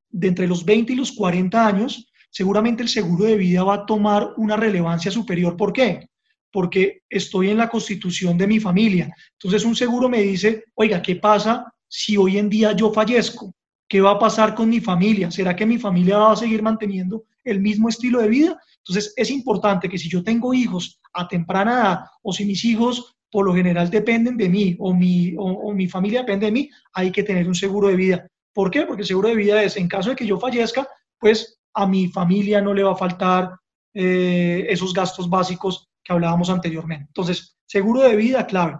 de 0.10 0.28
entre 0.28 0.48
los 0.48 0.66
20 0.66 0.94
y 0.94 0.96
los 0.96 1.12
40 1.12 1.68
años, 1.68 2.12
seguramente 2.36 2.84
el 2.84 2.90
seguro 2.90 3.24
de 3.24 3.38
vida 3.38 3.64
va 3.64 3.76
a 3.76 3.86
tomar 3.86 4.34
una 4.36 4.58
relevancia 4.58 5.10
superior. 5.10 5.56
¿Por 5.56 5.72
qué? 5.72 6.10
Porque 6.52 7.04
estoy 7.10 7.50
en 7.50 7.58
la 7.58 7.70
constitución 7.70 8.38
de 8.38 8.46
mi 8.46 8.60
familia. 8.60 9.10
Entonces 9.40 9.64
un 9.64 9.74
seguro 9.74 10.10
me 10.10 10.22
dice, 10.22 10.66
oiga, 10.74 11.02
¿qué 11.02 11.16
pasa 11.16 11.74
si 11.88 12.18
hoy 12.18 12.38
en 12.38 12.50
día 12.50 12.74
yo 12.74 12.92
fallezco? 12.92 13.56
¿Qué 13.88 14.02
va 14.02 14.12
a 14.12 14.20
pasar 14.20 14.54
con 14.54 14.68
mi 14.70 14.82
familia? 14.82 15.32
¿Será 15.32 15.56
que 15.56 15.66
mi 15.66 15.78
familia 15.78 16.18
va 16.18 16.34
a 16.34 16.36
seguir 16.36 16.62
manteniendo 16.62 17.24
el 17.46 17.62
mismo 17.62 17.88
estilo 17.88 18.20
de 18.20 18.28
vida? 18.28 18.60
Entonces, 18.80 19.14
es 19.16 19.32
importante 19.32 19.88
que 19.88 19.98
si 19.98 20.10
yo 20.10 20.22
tengo 20.22 20.54
hijos 20.54 21.00
a 21.14 21.30
temprana 21.30 21.72
edad 21.72 22.00
o 22.22 22.34
si 22.34 22.44
mis 22.44 22.66
hijos 22.66 23.16
por 23.32 23.46
lo 23.46 23.56
general 23.56 23.90
dependen 23.90 24.36
de 24.36 24.50
mí 24.50 24.76
o 24.80 24.94
mi, 24.94 25.36
o, 25.38 25.72
mi 25.72 25.88
familia 25.88 26.20
depende 26.20 26.48
de 26.48 26.52
mí, 26.52 26.70
hay 26.92 27.14
que 27.14 27.24
tener 27.24 27.48
un 27.48 27.56
seguro 27.56 27.88
de 27.88 27.96
vida. 27.96 28.28
¿Por 28.54 28.70
qué? 28.72 28.82
Porque 28.82 29.04
el 29.04 29.08
seguro 29.08 29.30
de 29.30 29.36
vida 29.36 29.64
es, 29.64 29.78
en 29.78 29.88
caso 29.88 30.10
de 30.10 30.18
que 30.18 30.28
yo 30.28 30.38
fallezca, 30.38 30.86
pues 31.18 31.62
a 31.76 31.86
mi 31.86 32.08
familia 32.08 32.62
no 32.62 32.74
le 32.74 32.84
va 32.84 32.94
a 32.94 32.98
faltar 32.98 33.56
eh, 33.94 34.66
esos 34.70 34.94
gastos 34.94 35.30
básicos 35.30 35.90
que 36.04 36.14
hablábamos 36.14 36.50
anteriormente. 36.50 37.06
Entonces, 37.10 37.58
seguro 37.66 38.02
de 38.02 38.16
vida, 38.16 38.48
clave. 38.48 38.78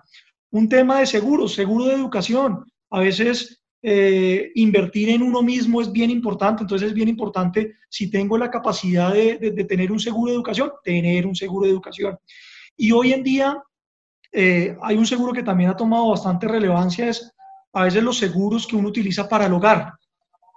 Un 0.52 0.70
tema 0.70 1.00
de 1.00 1.06
seguro, 1.06 1.48
seguro 1.48 1.86
de 1.86 1.94
educación. 1.94 2.66
A 2.90 3.00
veces 3.00 3.62
eh, 3.82 4.52
invertir 4.56 5.10
en 5.10 5.22
uno 5.22 5.42
mismo 5.42 5.82
es 5.82 5.92
bien 5.92 6.10
importante, 6.10 6.64
entonces 6.64 6.88
es 6.88 6.94
bien 6.94 7.10
importante 7.10 7.76
si 7.90 8.10
tengo 8.10 8.38
la 8.38 8.50
capacidad 8.50 9.14
de, 9.14 9.38
tener 9.68 9.92
un 9.92 10.00
seguro 10.00 10.32
de 10.32 10.38
educación, 10.38 10.72
tener 10.84 11.28
un 11.28 11.36
seguro 11.36 11.66
de 11.66 11.72
educación. 11.72 12.18
Y 12.78 12.92
hoy 12.92 13.14
en 13.14 13.24
día 13.24 13.62
eh, 14.32 14.76
hay 14.82 14.98
un 14.98 15.06
seguro 15.06 15.34
que 15.34 15.44
también 15.44 15.70
ha 15.70 15.76
tomado 15.76 16.10
bastante 16.10 16.48
relevancia, 16.48 17.10
es 17.10 17.32
a 17.74 17.84
veces 17.84 18.02
los 18.02 18.18
seguros 18.18 18.66
que 18.66 18.76
uno 18.76 18.88
utiliza 18.88 19.28
para 19.28 19.48
el 19.48 19.54
hogar. 19.54 19.94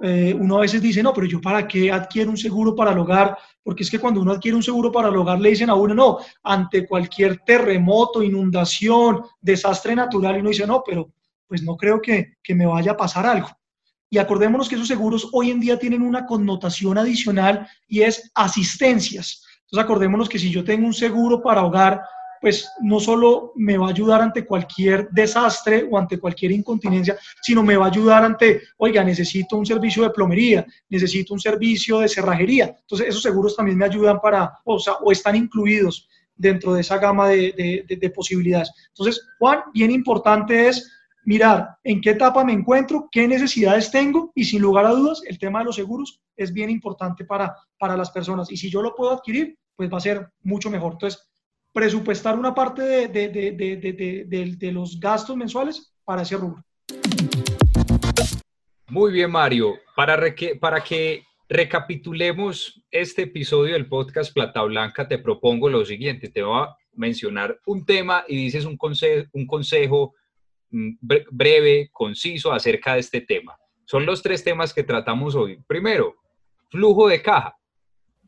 Eh, 0.00 0.34
uno 0.38 0.58
a 0.58 0.60
veces 0.60 0.80
dice, 0.80 1.02
no, 1.02 1.12
pero 1.12 1.26
yo 1.26 1.40
para 1.40 1.66
qué 1.66 1.90
adquiero 1.90 2.30
un 2.30 2.36
seguro 2.36 2.74
para 2.74 2.92
el 2.92 2.98
hogar, 2.98 3.36
porque 3.62 3.82
es 3.82 3.90
que 3.90 3.98
cuando 3.98 4.20
uno 4.20 4.32
adquiere 4.32 4.56
un 4.56 4.62
seguro 4.62 4.92
para 4.92 5.08
el 5.08 5.16
hogar 5.16 5.40
le 5.40 5.50
dicen 5.50 5.70
a 5.70 5.74
uno, 5.74 5.94
no, 5.94 6.18
ante 6.42 6.86
cualquier 6.86 7.38
terremoto, 7.38 8.22
inundación, 8.22 9.22
desastre 9.40 9.94
natural, 9.96 10.36
y 10.36 10.40
uno 10.40 10.50
dice, 10.50 10.66
no, 10.66 10.82
pero 10.86 11.12
pues 11.48 11.62
no 11.62 11.76
creo 11.76 12.00
que, 12.00 12.36
me 12.54 12.66
vaya 12.66 12.92
a 12.92 12.96
pasar 12.96 13.26
algo. 13.26 13.48
Y 14.10 14.18
acordémonos 14.18 14.68
que 14.68 14.76
esos 14.76 14.88
seguros 14.88 15.28
hoy 15.32 15.50
en 15.50 15.60
día 15.60 15.78
tienen 15.78 16.02
una 16.02 16.24
connotación 16.24 16.96
adicional 16.96 17.68
y 17.86 18.02
es 18.02 18.30
asistencias. 18.34 19.44
Entonces 19.64 19.84
acordémonos 19.84 20.28
que 20.28 20.38
si 20.38 20.50
yo 20.50 20.64
tengo 20.64 20.86
un 20.86 20.94
seguro 20.94 21.42
para 21.42 21.62
hogar, 21.62 22.00
pues 22.40 22.70
no 22.80 23.00
solo 23.00 23.52
me 23.56 23.76
va 23.76 23.86
a 23.86 23.90
ayudar 23.90 24.22
ante 24.22 24.44
cualquier 24.44 25.08
desastre 25.10 25.86
o 25.90 25.98
ante 25.98 26.18
cualquier 26.18 26.52
incontinencia, 26.52 27.16
sino 27.42 27.62
me 27.62 27.76
va 27.76 27.86
a 27.86 27.90
ayudar 27.90 28.24
ante, 28.24 28.62
oiga, 28.76 29.02
necesito 29.04 29.56
un 29.56 29.66
servicio 29.66 30.02
de 30.02 30.10
plomería, 30.10 30.66
necesito 30.88 31.34
un 31.34 31.40
servicio 31.40 32.00
de 32.00 32.08
cerrajería. 32.08 32.76
Entonces 32.80 33.08
esos 33.08 33.22
seguros 33.22 33.56
también 33.56 33.78
me 33.78 33.84
ayudan 33.84 34.20
para, 34.20 34.58
o, 34.64 34.78
sea, 34.78 34.94
o 34.94 35.12
están 35.12 35.36
incluidos 35.36 36.08
dentro 36.34 36.74
de 36.74 36.82
esa 36.82 36.98
gama 36.98 37.28
de, 37.28 37.84
de 37.88 38.10
posibilidades. 38.10 38.70
Entonces, 38.88 39.26
Juan, 39.38 39.60
bien 39.74 39.90
importante 39.90 40.68
es 40.68 40.88
mirar 41.28 41.76
en 41.84 42.00
qué 42.00 42.10
etapa 42.10 42.42
me 42.42 42.54
encuentro, 42.54 43.06
qué 43.12 43.28
necesidades 43.28 43.90
tengo 43.90 44.32
y 44.34 44.44
sin 44.44 44.62
lugar 44.62 44.86
a 44.86 44.92
dudas 44.92 45.20
el 45.26 45.38
tema 45.38 45.58
de 45.58 45.66
los 45.66 45.76
seguros 45.76 46.22
es 46.34 46.54
bien 46.54 46.70
importante 46.70 47.26
para, 47.26 47.54
para 47.78 47.98
las 47.98 48.10
personas 48.10 48.50
y 48.50 48.56
si 48.56 48.70
yo 48.70 48.80
lo 48.80 48.94
puedo 48.94 49.12
adquirir, 49.12 49.58
pues 49.76 49.92
va 49.92 49.98
a 49.98 50.00
ser 50.00 50.26
mucho 50.42 50.70
mejor. 50.70 50.92
Entonces, 50.92 51.28
presupuestar 51.72 52.38
una 52.38 52.54
parte 52.54 52.82
de, 52.82 53.08
de, 53.08 54.56
de 54.56 54.72
los 54.72 54.98
gastos 54.98 55.36
mensuales 55.36 55.92
para 56.04 56.22
ese 56.22 56.36
rubro. 56.36 56.64
Muy 58.88 59.12
bien, 59.12 59.30
Mario. 59.30 59.74
Para, 59.94 60.34
que, 60.34 60.56
para 60.56 60.82
que 60.82 61.24
recapitulemos 61.48 62.82
este 62.90 63.22
episodio 63.22 63.74
del 63.74 63.88
podcast 63.88 64.32
Plata 64.32 64.62
Blanca, 64.62 65.06
te 65.06 65.18
propongo 65.18 65.68
lo 65.68 65.84
siguiente. 65.84 66.28
Te 66.28 66.42
voy 66.42 66.62
a 66.62 66.76
mencionar 66.94 67.60
un 67.66 67.84
tema 67.84 68.24
y 68.26 68.36
dices 68.36 68.64
un 68.64 68.76
consejo, 68.76 69.28
un 69.32 69.46
consejo 69.46 70.14
Mm, 70.70 70.98
breve, 71.30 71.88
conciso 71.92 72.52
acerca 72.52 72.94
de 72.94 73.00
este 73.00 73.22
tema. 73.22 73.56
Son 73.86 74.04
los 74.04 74.22
tres 74.22 74.44
temas 74.44 74.74
que 74.74 74.82
tratamos 74.82 75.34
hoy. 75.34 75.58
Primero, 75.66 76.16
flujo 76.68 77.08
de 77.08 77.22
caja. 77.22 77.56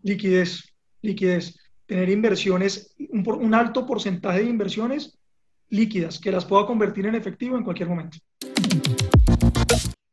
Liquidez, 0.03 0.65
liquidez. 1.03 1.59
Tener 1.91 2.09
inversiones, 2.09 2.95
un, 3.09 3.53
alto 3.53 3.85
porcentaje 3.85 4.45
de 4.45 4.49
inversiones 4.49 5.19
líquidas 5.71 6.21
que 6.21 6.31
las 6.31 6.45
pueda 6.45 6.65
convertir 6.65 7.05
en 7.07 7.17
efectivo 7.17 7.57
en 7.57 7.65
cualquier 7.65 7.89
momento. 7.89 8.17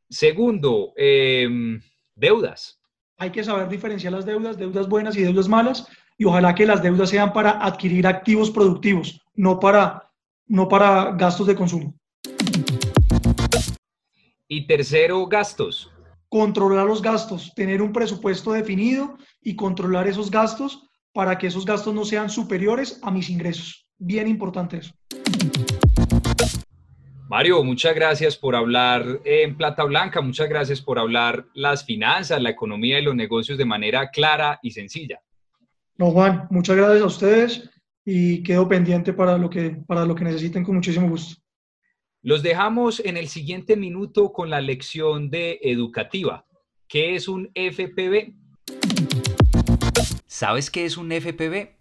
Segundo, 0.10 0.94
em, 0.98 1.80
deudas. 2.16 2.80
Hay 3.20 3.30
que 3.30 3.44
saber 3.44 3.70
diferenciar 3.70 4.12
las 4.12 4.26
deudas, 4.26 4.58
deudas 4.58 4.90
buenas 4.90 5.16
y 5.18 5.22
deudas 5.22 5.48
malas, 5.48 5.88
y 6.18 6.26
ojalá 6.26 6.56
que 6.56 6.66
las 6.66 6.82
deudas 6.82 7.12
sean 7.12 7.32
para 7.32 7.64
adquirir 7.64 8.08
activos 8.08 8.50
productivos, 8.50 9.22
no 9.36 9.60
para, 9.60 10.10
no 10.48 10.68
para 10.68 11.12
gastos 11.12 11.46
de 11.46 11.56
consumo. 11.56 11.94
Y 14.48 14.66
tercero, 14.66 15.28
gastos. 15.28 15.92
Controlar 16.28 16.88
los 16.88 17.04
gastos, 17.04 17.54
tener 17.54 17.84
un 17.84 17.94
presupuesto 17.94 18.52
definido 18.54 19.16
y 19.44 19.56
controlar 19.56 20.08
esos 20.08 20.32
gastos 20.32 20.87
para 21.18 21.36
que 21.36 21.48
esos 21.48 21.66
gastos 21.66 21.96
no 21.96 22.06
sean 22.06 22.30
superiores 22.30 23.00
a 23.02 23.10
mis 23.10 23.32
ingresos. 23.32 23.88
Bien 23.98 24.28
importante 24.28 24.78
eso. 24.78 24.94
Mario, 27.28 27.64
muchas 27.64 27.96
gracias 27.96 28.38
por 28.38 28.56
hablar 28.56 29.22
en 29.26 29.58
Plata 29.58 29.84
Blanca, 29.84 30.22
muchas 30.22 30.48
gracias 30.48 30.80
por 30.80 31.00
hablar 31.00 31.48
las 31.56 31.84
finanzas, 31.84 32.40
la 32.40 32.52
economía 32.52 33.00
y 33.00 33.02
los 33.02 33.16
negocios 33.16 33.58
de 33.58 33.66
manera 33.66 34.12
clara 34.12 34.60
y 34.62 34.70
sencilla. 34.70 35.20
No, 35.98 36.12
Juan, 36.12 36.46
muchas 36.52 36.76
gracias 36.76 37.02
a 37.02 37.08
ustedes 37.08 37.70
y 38.06 38.44
quedo 38.44 38.68
pendiente 38.68 39.12
para 39.12 39.40
lo 39.40 39.50
que, 39.50 39.72
para 39.88 40.06
lo 40.06 40.14
que 40.14 40.24
necesiten 40.24 40.64
con 40.64 40.76
muchísimo 40.76 41.10
gusto. 41.10 41.42
Los 42.22 42.44
dejamos 42.44 43.00
en 43.04 43.18
el 43.18 43.28
siguiente 43.28 43.76
minuto 43.76 44.32
con 44.32 44.52
la 44.52 44.62
lección 44.62 45.32
de 45.32 45.58
educativa. 45.64 46.46
¿Qué 46.88 47.16
es 47.16 47.28
un 47.28 47.50
FPV? 47.56 48.36
¿Sabes 50.40 50.70
qué 50.70 50.86
es 50.86 50.98
un 50.98 51.12
FPV? 51.12 51.72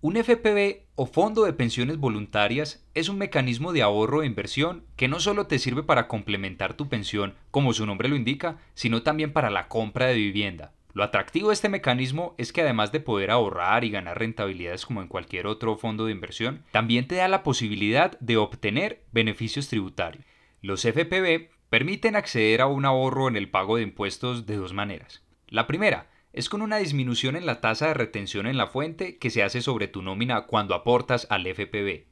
Un 0.00 0.16
FPV 0.16 0.88
o 0.96 1.06
fondo 1.06 1.44
de 1.44 1.52
pensiones 1.52 1.96
voluntarias 1.96 2.84
es 2.92 3.08
un 3.08 3.18
mecanismo 3.18 3.72
de 3.72 3.82
ahorro 3.82 4.24
e 4.24 4.26
inversión 4.26 4.84
que 4.96 5.06
no 5.06 5.20
solo 5.20 5.46
te 5.46 5.60
sirve 5.60 5.84
para 5.84 6.08
complementar 6.08 6.74
tu 6.74 6.88
pensión, 6.88 7.34
como 7.52 7.72
su 7.72 7.86
nombre 7.86 8.08
lo 8.08 8.16
indica, 8.16 8.58
sino 8.74 9.04
también 9.04 9.32
para 9.32 9.48
la 9.48 9.68
compra 9.68 10.06
de 10.06 10.14
vivienda. 10.14 10.72
Lo 10.92 11.04
atractivo 11.04 11.50
de 11.50 11.54
este 11.54 11.68
mecanismo 11.68 12.34
es 12.36 12.52
que 12.52 12.62
además 12.62 12.90
de 12.90 12.98
poder 12.98 13.30
ahorrar 13.30 13.84
y 13.84 13.90
ganar 13.90 14.18
rentabilidades 14.18 14.86
como 14.86 15.00
en 15.00 15.06
cualquier 15.06 15.46
otro 15.46 15.76
fondo 15.76 16.06
de 16.06 16.10
inversión, 16.10 16.64
también 16.72 17.06
te 17.06 17.14
da 17.14 17.28
la 17.28 17.44
posibilidad 17.44 18.18
de 18.18 18.38
obtener 18.38 19.04
beneficios 19.12 19.68
tributarios. 19.68 20.24
Los 20.62 20.82
FPB 20.82 21.48
permiten 21.70 22.16
acceder 22.16 22.60
a 22.60 22.66
un 22.66 22.86
ahorro 22.86 23.28
en 23.28 23.36
el 23.36 23.50
pago 23.50 23.76
de 23.76 23.84
impuestos 23.84 24.46
de 24.46 24.56
dos 24.56 24.72
maneras. 24.72 25.22
La 25.46 25.68
primera 25.68 26.08
es 26.34 26.48
con 26.48 26.62
una 26.62 26.78
disminución 26.78 27.36
en 27.36 27.46
la 27.46 27.60
tasa 27.60 27.88
de 27.88 27.94
retención 27.94 28.46
en 28.46 28.56
la 28.56 28.66
fuente 28.66 29.18
que 29.18 29.30
se 29.30 29.42
hace 29.42 29.62
sobre 29.62 29.88
tu 29.88 30.02
nómina 30.02 30.46
cuando 30.46 30.74
aportas 30.74 31.26
al 31.30 31.46
FPB. 31.46 32.06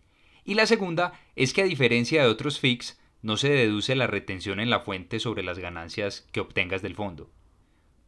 Y 0.44 0.54
la 0.54 0.66
segunda 0.66 1.12
es 1.36 1.52
que 1.52 1.62
a 1.62 1.66
diferencia 1.66 2.22
de 2.22 2.28
otros 2.28 2.60
FIX, 2.60 2.98
no 3.20 3.36
se 3.36 3.50
deduce 3.50 3.94
la 3.94 4.06
retención 4.06 4.60
en 4.60 4.70
la 4.70 4.80
fuente 4.80 5.20
sobre 5.20 5.42
las 5.42 5.58
ganancias 5.58 6.28
que 6.32 6.40
obtengas 6.40 6.82
del 6.82 6.94
fondo. 6.94 7.30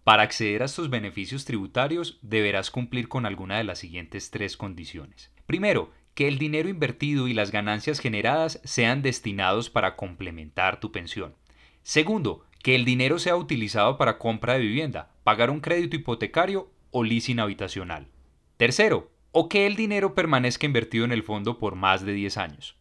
Para 0.02 0.22
acceder 0.22 0.62
a 0.62 0.66
estos 0.66 0.90
beneficios 0.90 1.44
tributarios 1.44 2.18
deberás 2.20 2.70
cumplir 2.70 3.08
con 3.08 3.24
alguna 3.24 3.56
de 3.56 3.64
las 3.64 3.78
siguientes 3.78 4.30
tres 4.30 4.56
condiciones. 4.56 5.32
Primero, 5.46 5.92
que 6.14 6.28
el 6.28 6.38
dinero 6.38 6.68
invertido 6.68 7.26
y 7.26 7.34
las 7.34 7.50
ganancias 7.50 8.00
generadas 8.00 8.60
sean 8.64 9.02
destinados 9.02 9.70
para 9.70 9.96
complementar 9.96 10.78
tu 10.78 10.92
pensión. 10.92 11.34
Segundo, 11.82 12.44
que 12.64 12.74
el 12.74 12.86
dinero 12.86 13.18
sea 13.18 13.36
utilizado 13.36 13.98
para 13.98 14.16
compra 14.16 14.54
de 14.54 14.60
vivienda, 14.60 15.10
pagar 15.22 15.50
un 15.50 15.60
crédito 15.60 15.96
hipotecario 15.96 16.70
o 16.92 17.04
leasing 17.04 17.38
habitacional. 17.38 18.08
Tercero, 18.56 19.12
o 19.32 19.50
que 19.50 19.66
el 19.66 19.76
dinero 19.76 20.14
permanezca 20.14 20.64
invertido 20.64 21.04
en 21.04 21.12
el 21.12 21.22
fondo 21.22 21.58
por 21.58 21.74
más 21.74 22.06
de 22.06 22.14
10 22.14 22.38
años. 22.38 22.76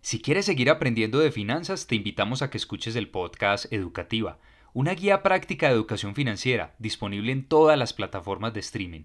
Si 0.00 0.22
quieres 0.22 0.46
seguir 0.46 0.70
aprendiendo 0.70 1.18
de 1.18 1.30
finanzas, 1.30 1.86
te 1.86 1.94
invitamos 1.94 2.40
a 2.40 2.48
que 2.48 2.56
escuches 2.56 2.96
el 2.96 3.10
podcast 3.10 3.70
Educativa, 3.70 4.38
una 4.72 4.94
guía 4.94 5.22
práctica 5.22 5.68
de 5.68 5.74
educación 5.74 6.14
financiera 6.14 6.74
disponible 6.78 7.32
en 7.32 7.44
todas 7.44 7.78
las 7.78 7.92
plataformas 7.92 8.54
de 8.54 8.60
streaming. 8.60 9.02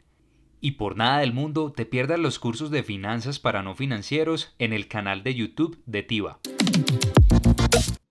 Y 0.62 0.72
por 0.72 0.96
nada 0.96 1.20
del 1.20 1.34
mundo 1.34 1.74
te 1.74 1.86
pierdas 1.86 2.17
los 2.17 2.39
cursos 2.39 2.72
de 2.72 2.82
finanzas 2.82 3.39
para 3.39 3.62
no 3.62 3.76
financieros 3.76 4.56
en 4.58 4.72
el 4.72 4.88
canal 4.88 5.24
de 5.24 5.36
YouTube 5.36 5.78
de 5.86 6.04
TIVA. 6.04 6.39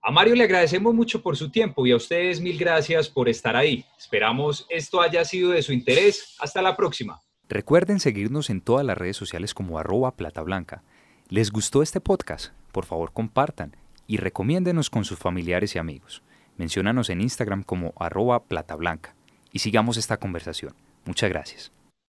A 0.07 0.11
Mario 0.11 0.35
le 0.35 0.45
agradecemos 0.45 0.95
mucho 0.95 1.21
por 1.21 1.35
su 1.35 1.49
tiempo 1.49 1.85
y 1.85 1.91
a 1.91 1.97
ustedes 1.97 2.39
mil 2.39 2.57
gracias 2.57 3.09
por 3.09 3.27
estar 3.27 3.57
ahí. 3.57 3.83
Esperamos 3.99 4.65
esto 4.69 5.01
haya 5.01 5.25
sido 5.25 5.51
de 5.51 5.61
su 5.61 5.73
interés. 5.73 6.37
Hasta 6.39 6.61
la 6.61 6.77
próxima. 6.77 7.19
Recuerden 7.49 7.99
seguirnos 7.99 8.49
en 8.49 8.61
todas 8.61 8.85
las 8.85 8.97
redes 8.97 9.17
sociales 9.17 9.53
como 9.53 9.77
arroba 9.77 10.15
plata 10.15 10.41
blanca. 10.43 10.81
¿Les 11.27 11.51
gustó 11.51 11.81
este 11.81 11.99
podcast? 11.99 12.53
Por 12.71 12.85
favor 12.85 13.11
compartan 13.11 13.75
y 14.07 14.15
recomiéndenos 14.15 14.89
con 14.89 15.03
sus 15.03 15.19
familiares 15.19 15.75
y 15.75 15.79
amigos. 15.79 16.23
Menciónanos 16.55 17.09
en 17.09 17.19
Instagram 17.19 17.63
como 17.63 17.93
arroba 17.99 18.45
plata 18.45 18.75
blanca 18.75 19.13
y 19.51 19.59
sigamos 19.59 19.97
esta 19.97 20.15
conversación. 20.15 20.73
Muchas 21.03 21.29
gracias. 21.29 21.73